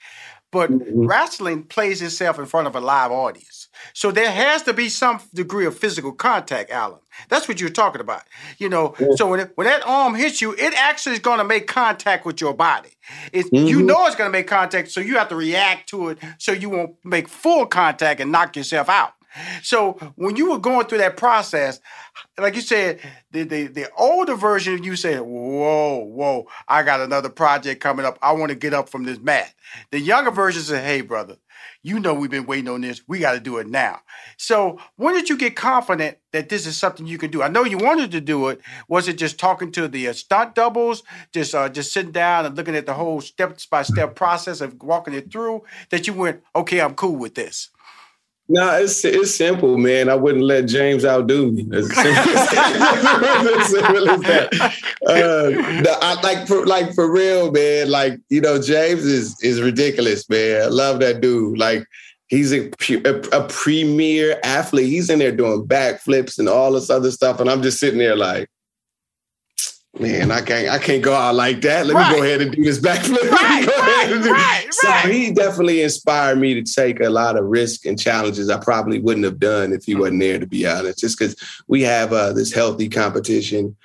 [0.52, 1.08] But mm-hmm.
[1.08, 3.63] wrestling plays itself in front of a live audience.
[3.94, 7.00] So there has to be some degree of physical contact, Allen.
[7.30, 8.24] That's what you're talking about.
[8.58, 9.10] You know, yeah.
[9.16, 12.26] so when, it, when that arm hits you, it actually is going to make contact
[12.26, 12.90] with your body.
[13.32, 13.68] It, mm-hmm.
[13.68, 16.52] You know it's going to make contact, so you have to react to it so
[16.52, 19.14] you won't make full contact and knock yourself out.
[19.62, 21.80] So when you were going through that process,
[22.38, 23.00] like you said,
[23.32, 28.06] the the, the older version of you said, "Whoa, whoa, I got another project coming
[28.06, 28.20] up.
[28.22, 29.54] I want to get up from this mat."
[29.92, 31.38] The younger version said, "Hey, brother,
[31.84, 33.02] you know we've been waiting on this.
[33.08, 34.02] We got to do it now."
[34.38, 37.44] So when did you get confident that this is something you can do?
[37.44, 38.62] I know you wanted to do it.
[38.88, 41.04] Was it just talking to the uh, stunt doubles,
[41.34, 44.82] just uh, just sitting down and looking at the whole step by step process of
[44.82, 47.70] walking it through that you went, "Okay, I'm cool with this."
[48.50, 50.10] No, it's it's simple, man.
[50.10, 51.66] I wouldn't let James outdo me.
[51.72, 54.54] As simple as, simple as that.
[55.08, 57.90] Uh, I, like for like for real, man.
[57.90, 60.64] Like you know, James is is ridiculous, man.
[60.64, 61.58] I love that dude.
[61.58, 61.86] Like
[62.28, 64.88] he's a, a, a premier athlete.
[64.88, 68.18] He's in there doing backflips and all this other stuff, and I'm just sitting there
[68.18, 68.50] like,
[70.00, 71.86] man, I can't I can't go out like that.
[71.86, 72.12] Let right.
[72.12, 73.18] me go ahead and do this backflip.
[73.34, 78.00] Right, right, right, so he definitely inspired me to take a lot of risk and
[78.00, 81.00] challenges I probably wouldn't have done if he wasn't there, to be honest.
[81.00, 81.36] Just because
[81.68, 83.76] we have uh, this healthy competition.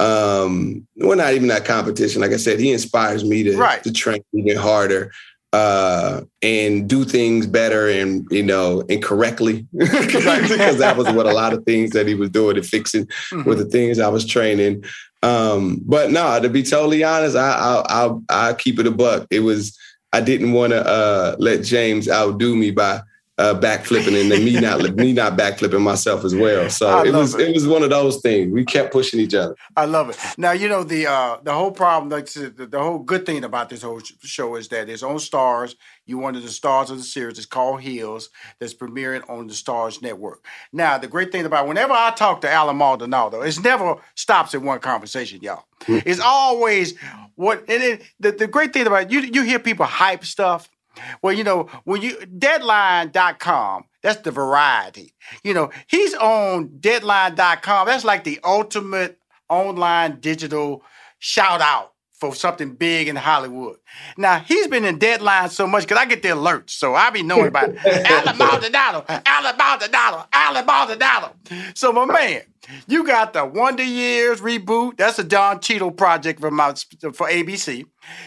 [0.00, 2.20] Um, we're not even that competition.
[2.20, 3.82] Like I said, he inspires me to, right.
[3.82, 5.12] to train even harder
[5.54, 11.32] uh and do things better and you know and correctly because that was what a
[11.32, 13.44] lot of things that he was doing and fixing mm-hmm.
[13.44, 14.84] were the things I was training
[15.22, 19.26] um, but no, to be totally honest, I I I I keep it a buck.
[19.30, 19.76] It was
[20.12, 23.02] I didn't want to uh, let James outdo me by
[23.38, 26.68] uh, backflipping and then me not me not backflipping myself as well.
[26.68, 27.48] So it was it.
[27.48, 27.54] it.
[27.54, 28.52] was one of those things.
[28.52, 29.54] We kept pushing each other.
[29.76, 30.18] I love it.
[30.36, 33.68] Now you know the uh, the whole problem, like the, the whole good thing about
[33.68, 35.76] this whole show is that it's on Starz.
[36.04, 37.38] You one of the stars of the series.
[37.38, 38.30] It's called Heels.
[38.58, 40.44] That's premiering on the Starz network.
[40.72, 44.64] Now the great thing about whenever I talk to Allen Maldonado, it never stops in
[44.64, 45.64] one conversation, y'all.
[45.82, 46.08] Mm-hmm.
[46.08, 46.94] It's always
[47.36, 50.68] what and it, the the great thing about it, you you hear people hype stuff
[51.22, 55.14] well, you know, when you deadline.com, that's the variety.
[55.42, 57.86] You know, he's on deadline.com.
[57.86, 59.18] That's like the ultimate
[59.48, 60.82] online digital
[61.18, 63.76] shout out for something big in Hollywood.
[64.16, 67.22] Now he's been in deadline so much because I get the alerts, so I be
[67.22, 67.78] knowing about it.
[67.86, 71.34] Allen Maldonado, Allen Maldonado, Allen Maldonado.
[71.74, 72.42] So my man,
[72.86, 74.96] you got the Wonder Years reboot.
[74.96, 77.84] That's a Don Cheadle project for my for ABC.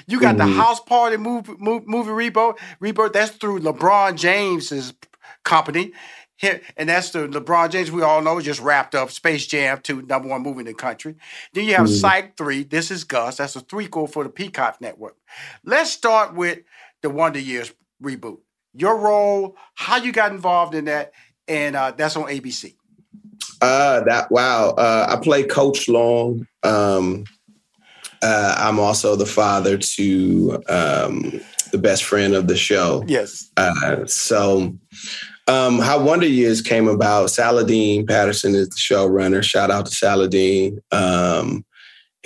[0.07, 0.49] You got mm-hmm.
[0.49, 2.57] the House Party movie, movie, reboot.
[2.81, 3.13] Reboot.
[3.13, 4.93] That's through LeBron James's
[5.43, 5.93] company
[6.41, 10.27] and that's the LeBron James we all know just wrapped up Space Jam 2, number
[10.27, 11.15] one movie in the country.
[11.53, 11.99] Then you have mm.
[11.99, 13.37] Psych 3, This Is Gus.
[13.37, 15.15] That's a threequel for the Peacock Network.
[15.63, 16.59] Let's start with
[17.01, 18.39] the Wonder Years reboot.
[18.73, 21.11] Your role, how you got involved in that,
[21.47, 22.75] and uh, that's on ABC.
[23.61, 24.69] Uh, that wow.
[24.71, 26.47] Uh, I play Coach Long.
[26.63, 27.25] Um,
[28.23, 31.41] uh, I'm also the father to um,
[31.71, 33.03] the best friend of the show.
[33.07, 33.49] Yes.
[33.57, 34.73] Uh, so
[35.47, 39.43] um, how Wonder Years came about, Saladin Patterson is the showrunner.
[39.43, 40.79] Shout out to Saladin.
[40.91, 41.65] Um,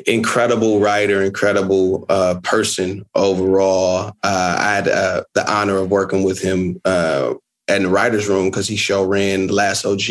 [0.06, 4.10] incredible writer, incredible uh, person overall.
[4.24, 7.36] Uh, I had uh, the honor of working with him uh,
[7.68, 10.02] in the writer's room because he show ran Last OG.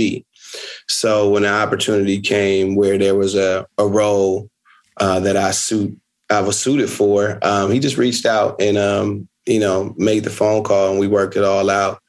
[0.88, 4.50] So when the opportunity came where there was a, a role
[4.98, 5.96] uh, that I suit
[6.30, 10.30] I was suited for, um, he just reached out and um, you know made the
[10.30, 12.00] phone call and we worked it all out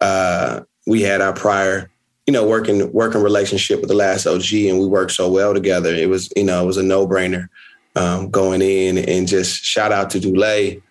[0.00, 1.90] uh, we had our prior,
[2.26, 5.94] you know, working working relationship with the last OG, and we worked so well together.
[5.94, 7.48] It was, you know, it was a no brainer
[7.96, 10.82] um, going in, and just shout out to Dulé,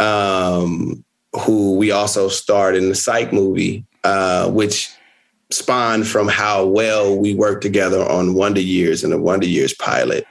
[0.00, 1.04] um,
[1.40, 4.93] who we also starred in the Psych movie, uh, which
[5.54, 10.26] spawned from how well we worked together on Wonder Years and the Wonder Years pilot.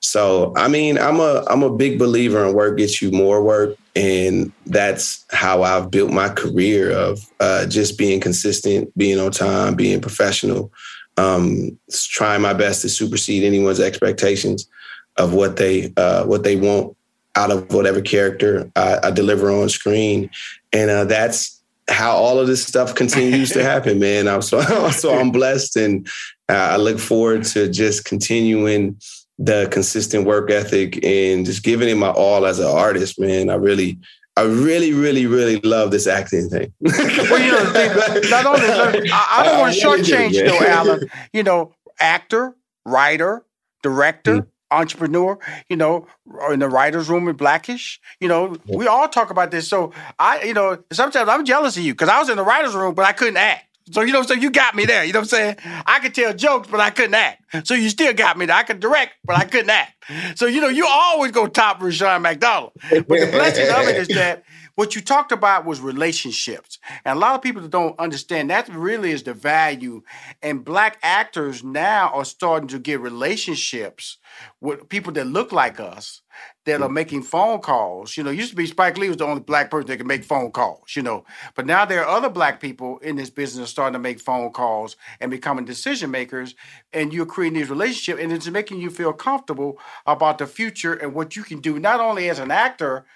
[0.00, 3.76] So I mean, I'm a I'm a big believer in work gets you more work,
[3.94, 9.74] and that's how I've built my career of uh, just being consistent, being on time,
[9.74, 10.72] being professional,
[11.16, 14.68] um, trying my best to supersede anyone's expectations
[15.16, 16.96] of what they uh, what they want
[17.34, 20.30] out of whatever character I, I deliver on screen,
[20.72, 21.55] and uh, that's
[21.88, 24.28] how all of this stuff continues to happen, man.
[24.28, 24.60] I'm so
[24.90, 26.06] so I'm blessed, and
[26.48, 29.00] uh, I look forward to just continuing
[29.38, 33.50] the consistent work ethic and just giving it my all as an artist, man.
[33.50, 33.98] I really,
[34.36, 36.72] I really, really, really love this acting thing.
[36.80, 41.08] well, you know, not only I, I don't want to shortchange though, Allen.
[41.32, 43.44] You know, actor, writer,
[43.82, 44.38] director.
[44.38, 45.38] Mm-hmm entrepreneur,
[45.68, 46.06] you know,
[46.50, 48.00] in the writer's room in Blackish.
[48.20, 49.68] You know, we all talk about this.
[49.68, 52.74] So I, you know, sometimes I'm jealous of you because I was in the writer's
[52.74, 53.64] room, but I couldn't act.
[53.92, 55.04] So you know, so you got me there.
[55.04, 55.56] You know what I'm saying?
[55.86, 57.66] I could tell jokes, but I couldn't act.
[57.66, 58.56] So you still got me there.
[58.56, 59.92] I could direct, but I couldn't act.
[60.34, 62.72] So you know, you always go top Rushion McDonald.
[62.90, 64.42] But the blessing of it is that
[64.76, 66.78] what you talked about was relationships.
[67.04, 70.02] And a lot of people don't understand that really is the value.
[70.42, 74.18] And black actors now are starting to get relationships
[74.60, 76.20] with people that look like us
[76.66, 76.94] that are mm.
[76.94, 78.16] making phone calls.
[78.16, 80.24] You know, used to be Spike Lee was the only black person that could make
[80.24, 81.24] phone calls, you know.
[81.54, 84.96] But now there are other black people in this business starting to make phone calls
[85.20, 86.54] and becoming decision makers.
[86.92, 91.14] And you're creating these relationships and it's making you feel comfortable about the future and
[91.14, 93.06] what you can do, not only as an actor,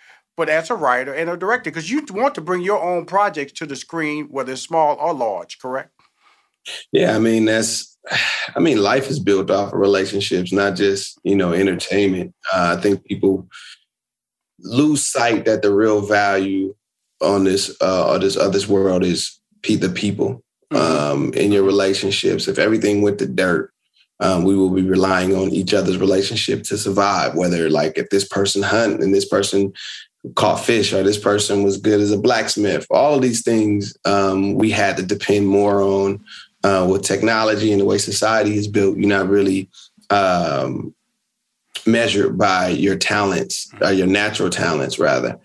[0.40, 3.52] but as a writer and a director, because you want to bring your own projects
[3.52, 5.90] to the screen, whether it's small or large, correct?
[6.92, 7.98] Yeah, I mean that's
[8.56, 12.34] I mean life is built off of relationships, not just, you know, entertainment.
[12.50, 13.50] Uh, I think people
[14.60, 16.74] lose sight that the real value
[17.20, 20.76] on this uh this uh, this world is the people mm-hmm.
[20.78, 22.48] um in your relationships.
[22.48, 23.74] If everything went to dirt,
[24.20, 27.34] um, we will be relying on each other's relationship to survive.
[27.34, 29.74] Whether like if this person hunt and this person
[30.34, 34.54] caught fish or this person was good as a blacksmith, all of these things um,
[34.54, 36.22] we had to depend more on
[36.62, 39.68] uh, with technology and the way society is built, you're not really
[40.10, 40.94] um,
[41.86, 45.38] measured by your talents, or uh, your natural talents, rather.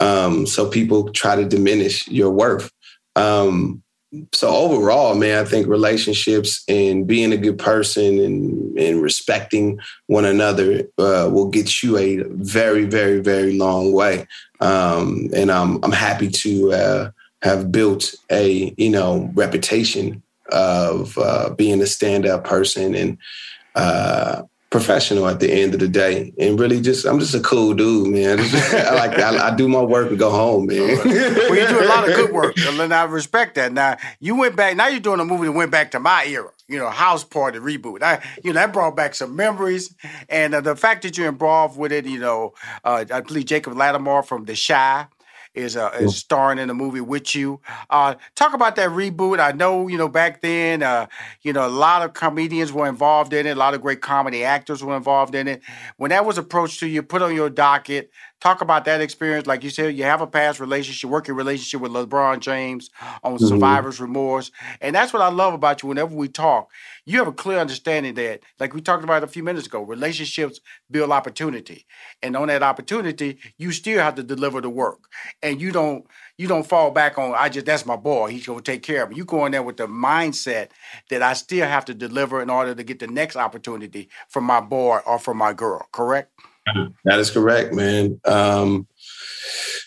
[0.00, 2.72] Um, so people try to diminish your worth.
[3.16, 3.81] Um,
[4.32, 10.26] so overall, man, I think relationships and being a good person and, and respecting one
[10.26, 14.26] another uh, will get you a very, very, very long way.
[14.60, 17.10] Um, and I'm I'm happy to uh,
[17.42, 23.18] have built a you know reputation of uh, being a stand up person and
[23.74, 24.42] uh,
[24.72, 26.32] professional at the end of the day.
[26.38, 28.40] And really just, I'm just a cool dude, man.
[28.72, 30.98] I like, I, I, do my work and go home, man.
[31.04, 32.56] well, you do a lot of good work.
[32.58, 33.72] And I respect that.
[33.72, 36.50] Now, you went back, now you're doing a movie that went back to my era,
[36.66, 38.02] you know, House Party reboot.
[38.02, 39.94] I, you know, that brought back some memories.
[40.28, 43.74] And uh, the fact that you're involved with it, you know, uh, I believe Jacob
[43.74, 45.06] Latimore from The Chi
[45.54, 47.60] is uh, is starring in the movie with you.
[47.90, 49.38] Uh, talk about that reboot.
[49.38, 51.06] I know you know back then, uh,
[51.42, 53.50] you know a lot of comedians were involved in it.
[53.50, 55.62] A lot of great comedy actors were involved in it.
[55.96, 58.10] When that was approached to you, put on your docket.
[58.42, 59.46] Talk about that experience.
[59.46, 62.90] Like you said, you have a past relationship, working relationship with LeBron James
[63.22, 63.46] on mm-hmm.
[63.46, 64.50] Survivor's Remorse.
[64.80, 66.68] And that's what I love about you whenever we talk.
[67.06, 70.58] You have a clear understanding that, like we talked about a few minutes ago, relationships
[70.90, 71.86] build opportunity.
[72.20, 75.04] And on that opportunity, you still have to deliver the work.
[75.40, 76.04] And you don't
[76.36, 78.30] you don't fall back on I just that's my boy.
[78.30, 79.16] He's gonna take care of me.
[79.18, 80.70] You go in there with the mindset
[81.10, 84.60] that I still have to deliver in order to get the next opportunity from my
[84.60, 86.32] boy or from my girl, correct?
[87.04, 88.20] That is correct, man.
[88.24, 88.86] Um,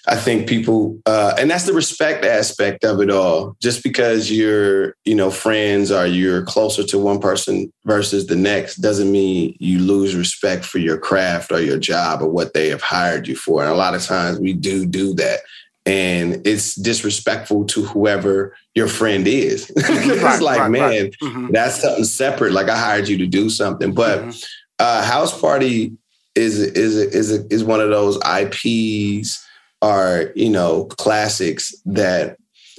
[0.08, 3.56] I think people, uh, and that's the respect aspect of it all.
[3.62, 8.78] Just because you're, you know, friends or you're closer to one person versus the next
[8.78, 12.82] doesn't mean you lose respect for your craft or your job or what they have
[12.82, 13.64] hired you for.
[13.64, 15.40] And a lot of times we do do that.
[15.88, 19.70] And it's disrespectful to whoever your friend is.
[19.76, 21.16] it's right, like, right, man, right.
[21.22, 21.52] Mm-hmm.
[21.52, 22.54] that's something separate.
[22.54, 23.94] Like I hired you to do something.
[23.94, 24.40] But mm-hmm.
[24.80, 25.96] uh, house party
[26.36, 29.46] is is is is one of those IPs
[29.82, 32.38] or you know classics that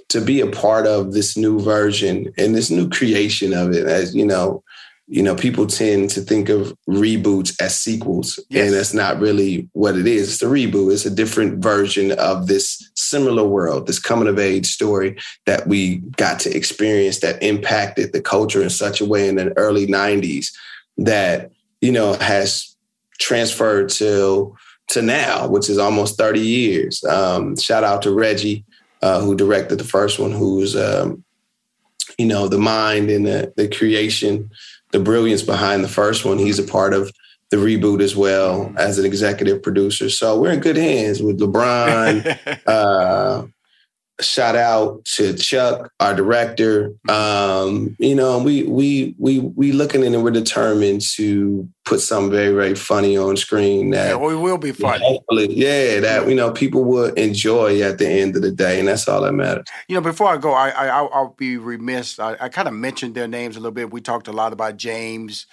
[0.09, 4.15] to be a part of this new version and this new creation of it as
[4.15, 4.63] you know
[5.09, 8.41] you know people tend to think of reboots as sequels.
[8.51, 8.67] Yes.
[8.67, 10.33] and that's not really what it is.
[10.33, 10.93] It's a reboot.
[10.93, 15.97] It's a different version of this similar world this coming of age story that we
[16.17, 20.53] got to experience that impacted the culture in such a way in the early 90s
[20.99, 21.51] that
[21.81, 22.76] you know has
[23.19, 24.57] transferred to
[24.89, 27.03] to now, which is almost 30 years.
[27.05, 28.65] Um, shout out to Reggie,
[29.03, 31.25] uh, who directed the first one, who's um,
[32.19, 34.51] you know the mind and the, the creation,
[34.93, 36.39] the brilliance behind the first one.
[36.39, 37.11] He's a part of
[37.51, 40.11] the reboot as well as an executive producer.
[40.11, 43.47] So we're in good hands with LeBron, uh,
[44.21, 46.95] shout out to Chuck, our director.
[47.09, 52.31] Um, you know, we we we we looking in and we're determined to put something
[52.31, 55.05] very very funny on screen that yeah, we will be funny.
[55.05, 58.89] Hopefully, yeah, that you know people will enjoy at the end of the day, and
[58.89, 59.67] that's all that matters.
[59.89, 62.19] You know, before I go, I, I I'll, be remiss.
[62.19, 63.93] I, I kind of mentioned their names a little bit.
[63.93, 65.47] We talked a lot about James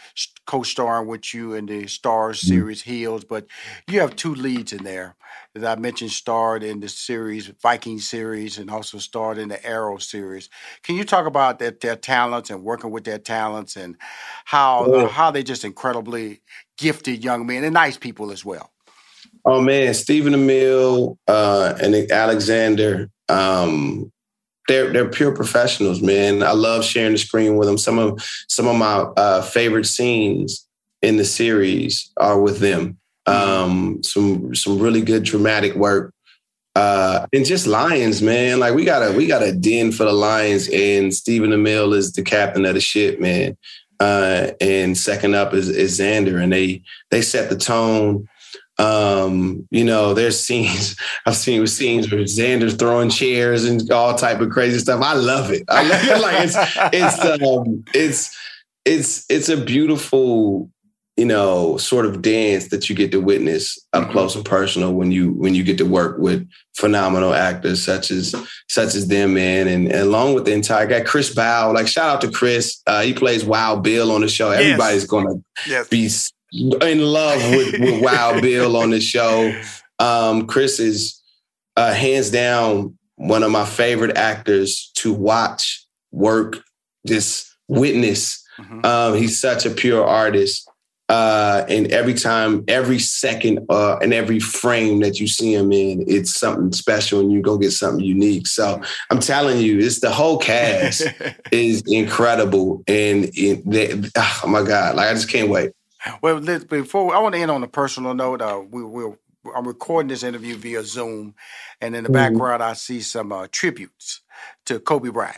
[0.45, 2.47] co-starring with you in the Starz mm-hmm.
[2.47, 3.47] series Heels, but
[3.87, 5.15] you have two leads in there
[5.55, 9.97] that I mentioned starred in the series Viking series and also starred in the Arrow
[9.97, 10.49] series.
[10.81, 13.95] Can you talk about their, their talents and working with their talents and
[14.45, 16.41] how uh, how they just incredibly
[16.77, 18.71] gifted young men and nice people as well?
[19.45, 23.09] Oh man, Stephen Amell uh, and Alexander.
[23.29, 24.11] Um,
[24.67, 26.41] they're they're pure professionals, man.
[26.41, 27.77] I love sharing the screen with them.
[27.77, 30.67] Some of some of my uh, favorite scenes
[31.01, 32.97] in the series are with them.
[33.25, 36.13] Um, some some really good dramatic work.
[36.75, 38.59] Uh, and just Lions, man.
[38.59, 42.11] Like we got a we got a den for the Lions, and Stephen Amell is
[42.13, 43.55] the captain of the ship, man.
[43.99, 48.27] Uh, and second up is, is Xander, and they they set the tone.
[48.79, 50.95] Um, you know, there's scenes
[51.25, 55.01] I've seen with scenes where Xander's throwing chairs and all type of crazy stuff.
[55.01, 55.63] I love it.
[55.69, 56.21] I love it.
[56.21, 56.55] like it's
[56.91, 58.35] it's um, it's
[58.83, 60.69] it's it's a beautiful
[61.15, 64.11] you know sort of dance that you get to witness up mm-hmm.
[64.11, 68.33] close and personal when you when you get to work with phenomenal actors such as
[68.67, 72.15] such as them man and, and along with the entire guy chris bauer like shout
[72.15, 74.61] out to chris uh, he plays wild bill on the show yes.
[74.61, 75.35] everybody's gonna
[75.67, 75.87] yes.
[75.87, 76.09] be
[76.81, 79.55] in love with, with wild bill on the show
[79.99, 81.21] um, chris is
[81.75, 86.57] uh, hands down one of my favorite actors to watch work
[87.05, 88.83] just witness mm-hmm.
[88.83, 90.67] um, he's such a pure artist
[91.09, 96.03] uh, and every time, every second, uh, and every frame that you see him in,
[96.07, 98.47] it's something special, and you go get something unique.
[98.47, 101.03] So I'm telling you, it's the whole cast
[101.51, 105.71] is incredible, and it, they, oh my god, like I just can't wait.
[106.21, 109.17] Well, before I want to end on a personal note, uh, we will.
[109.53, 111.35] I'm recording this interview via Zoom,
[111.81, 112.13] and in the mm-hmm.
[112.13, 114.21] background, I see some uh, tributes
[114.65, 115.37] to Kobe Bryant.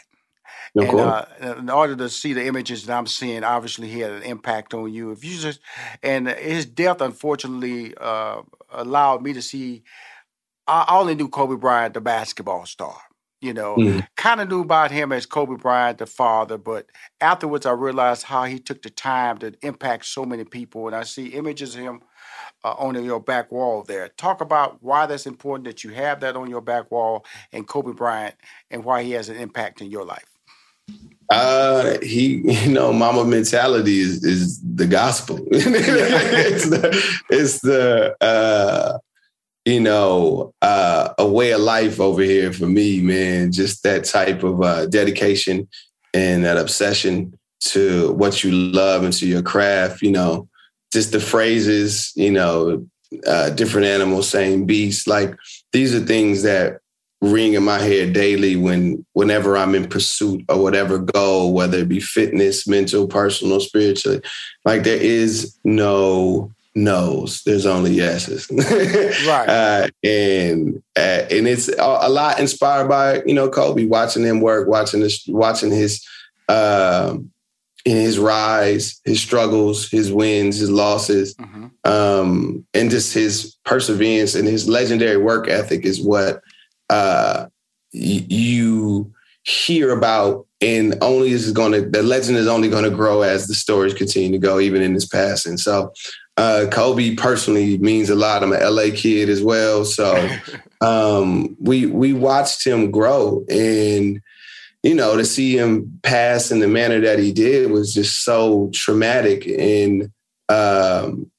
[0.76, 4.12] No and uh, in order to see the images that I'm seeing, obviously he had
[4.12, 5.12] an impact on you.
[5.12, 5.62] If you just
[6.04, 9.84] and his death, unfortunately, uh, allowed me to see.
[10.68, 12.98] I only knew Kobe Bryant, the basketball star.
[13.42, 14.00] You know, mm-hmm.
[14.18, 16.88] kind of knew about him as Kobe Bryant, the father, but
[17.22, 20.88] afterwards I realized how he took the time to impact so many people.
[20.88, 22.02] And I see images of him
[22.64, 24.08] uh, on your back wall there.
[24.08, 27.92] Talk about why that's important that you have that on your back wall and Kobe
[27.92, 28.36] Bryant
[28.72, 30.35] and why he has an impact in your life.
[31.30, 35.40] Uh, he, you know, mamba mentality is, is the gospel.
[35.52, 39.00] it's the, it's the, uh,
[39.66, 43.52] you know, uh, a way of life over here for me, man.
[43.52, 45.68] Just that type of uh, dedication
[46.14, 50.04] and that obsession to what you love and to your craft.
[50.04, 50.48] You know,
[50.94, 52.14] just the phrases.
[52.16, 52.86] You know,
[53.26, 55.08] uh, different animals saying beast.
[55.08, 55.36] Like
[55.74, 56.82] these are things that
[57.22, 61.90] ring in my head daily when whenever I'm in pursuit of whatever goal, whether it
[61.90, 64.22] be fitness, mental, personal, spiritually.
[64.64, 67.42] Like there is no no's.
[67.44, 68.48] There's only yeses.
[69.28, 69.50] right.
[69.50, 74.42] Uh, and uh, and it's a, a, lot inspired by you know Kobe, watching him
[74.42, 76.06] work, watching this, watching his.
[76.48, 77.32] Um,
[77.86, 81.68] in his rise, his struggles, his wins, his losses, mm-hmm.
[81.84, 86.42] um, and just his perseverance and his legendary work ethic is what
[86.90, 87.48] uh,
[87.92, 89.12] you
[89.44, 93.48] hear about, and only is going to the legend is only going to grow as
[93.48, 95.58] the stories continue to go, even in his passing.
[95.58, 95.94] So,
[96.38, 98.44] uh, Kobe personally means a lot.
[98.44, 100.28] I'm an LA kid as well, so
[100.82, 104.22] um, we we watched him grow, and
[104.84, 108.70] you know to see him pass in the manner that he did was just so
[108.74, 110.12] traumatic and.
[110.48, 111.32] Um,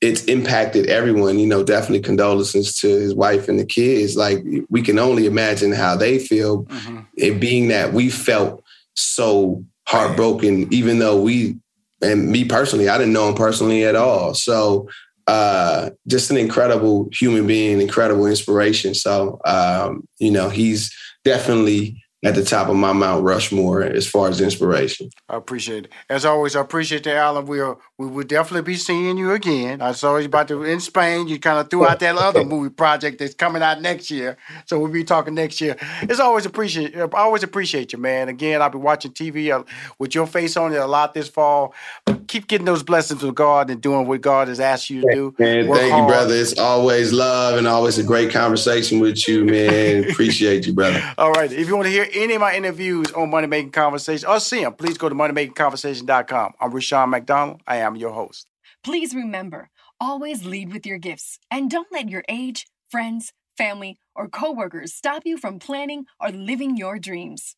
[0.00, 1.38] it's impacted everyone.
[1.38, 4.16] You know, definitely condolences to his wife and the kids.
[4.16, 6.64] Like we can only imagine how they feel.
[6.64, 6.98] Mm-hmm.
[7.22, 8.62] And being that we felt
[8.94, 11.58] so heartbroken, even though we
[12.00, 14.34] and me personally, I didn't know him personally at all.
[14.34, 14.88] So
[15.26, 18.94] uh, just an incredible human being, incredible inspiration.
[18.94, 20.94] So um, you know, he's
[21.24, 25.10] definitely at the top of my Mount Rushmore as far as inspiration.
[25.28, 25.92] I appreciate it.
[26.10, 27.46] As always, I appreciate that, Allen.
[27.46, 29.80] We'll we will definitely be seeing you again.
[29.80, 31.28] I saw you about to in Spain.
[31.28, 34.36] You kind of threw out that other movie project that's coming out next year.
[34.66, 35.76] So we'll be talking next year.
[36.02, 38.28] It's always appreciate I always appreciate you, man.
[38.28, 39.62] Again, I'll be watching TV uh,
[39.98, 41.72] with your face on it a lot this fall.
[42.04, 45.08] But keep getting those blessings with God and doing what God has asked you to
[45.12, 45.34] do.
[45.38, 46.02] Man, thank hard.
[46.02, 46.34] you, brother.
[46.34, 50.04] It's always love and always a great conversation with you, man.
[50.10, 51.02] appreciate you, brother.
[51.16, 51.50] All right.
[51.52, 54.62] If you want to hear any of my interviews on Money Making Conversation or see
[54.62, 56.52] them, please go to moneymakingconversation.com.
[56.60, 57.60] I'm Rushion McDonald.
[57.66, 58.46] I am your host.
[58.84, 64.28] Please remember, always lead with your gifts and don't let your age, friends, family, or
[64.28, 67.56] coworkers stop you from planning or living your dreams.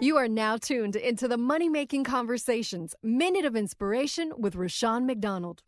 [0.00, 5.62] You are now tuned into the Money Making Conversations Minute of Inspiration with Rushion McDonald.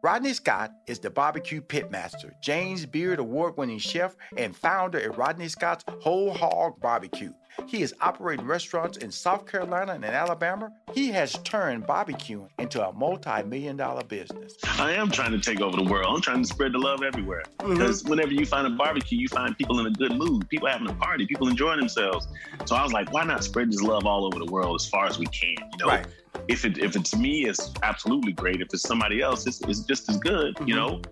[0.00, 5.48] Rodney Scott is the barbecue pitmaster, James Beard award winning chef, and founder of Rodney
[5.48, 7.32] Scott's Whole Hog Barbecue.
[7.66, 10.72] He is operating restaurants in South Carolina and in Alabama.
[10.92, 14.54] He has turned barbecuing into a multi million dollar business.
[14.78, 16.14] I am trying to take over the world.
[16.14, 17.42] I'm trying to spread the love everywhere.
[17.58, 17.74] Mm-hmm.
[17.74, 20.88] Because whenever you find a barbecue, you find people in a good mood, people having
[20.88, 22.28] a party, people enjoying themselves.
[22.64, 25.06] So I was like, why not spread this love all over the world as far
[25.06, 25.56] as we can?
[25.72, 26.06] You know, right
[26.48, 28.60] if it if it's me, it's absolutely great.
[28.60, 30.56] If it's somebody else, it's, it's just as good.
[30.64, 31.02] You know,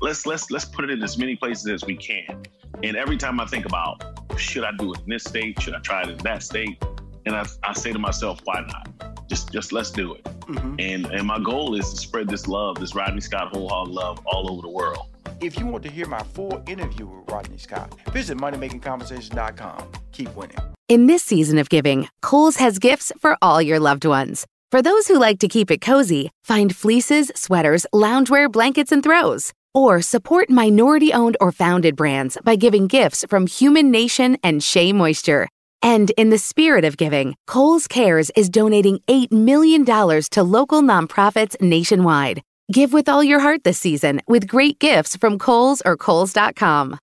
[0.00, 2.42] let's let's let's put it in as many places as we can.
[2.82, 4.02] And every time I think about
[4.38, 6.82] should I do it in this state, should I try it in that state,
[7.26, 9.28] and I, I say to myself, why not?
[9.28, 10.24] Just just let's do it.
[10.24, 10.76] Mm-hmm.
[10.78, 14.20] And and my goal is to spread this love, this Rodney Scott whole hog love,
[14.26, 15.06] all over the world.
[15.40, 19.88] If you want to hear my full interview with Rodney Scott, visit moneymakingconversation.com.
[20.12, 20.58] Keep winning.
[20.88, 24.46] In this season of giving, Kohl's has gifts for all your loved ones.
[24.70, 29.52] For those who like to keep it cozy, find fleeces, sweaters, loungewear, blankets, and throws.
[29.74, 34.92] Or support minority owned or founded brands by giving gifts from Human Nation and Shea
[34.92, 35.48] Moisture.
[35.82, 41.60] And in the spirit of giving, Kohl's Cares is donating $8 million to local nonprofits
[41.60, 42.42] nationwide.
[42.72, 46.98] Give with all your heart this season with great gifts from Kohl's or Kohl's.com.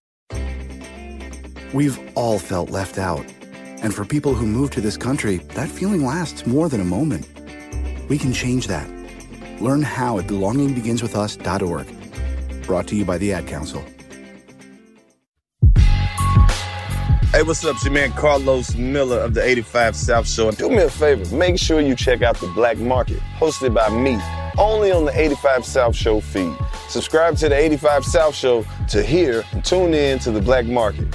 [1.73, 3.25] We've all felt left out.
[3.81, 7.27] And for people who move to this country, that feeling lasts more than a moment.
[8.09, 8.89] We can change that.
[9.61, 11.98] Learn how at belongingbeginswithus.org.
[12.69, 13.83] Brought to you by the Ad Council.
[17.31, 17.73] Hey, what's up?
[17.73, 20.51] It's your man Carlos Miller of the 85 South Show.
[20.51, 24.19] Do me a favor, make sure you check out The Black Market, hosted by me,
[24.59, 26.55] only on the 85 South Show feed.
[26.89, 31.07] Subscribe to the 85 South Show to hear and tune in to The Black Market.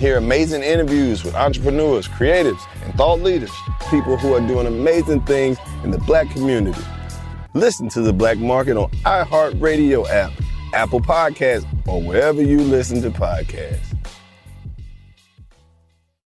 [0.00, 3.52] Hear amazing interviews with entrepreneurs, creatives, and thought leaders,
[3.88, 6.82] people who are doing amazing things in the black community.
[7.54, 10.32] Listen to The Black Market on iHeartRadio app,
[10.74, 13.87] Apple Podcasts, or wherever you listen to podcasts.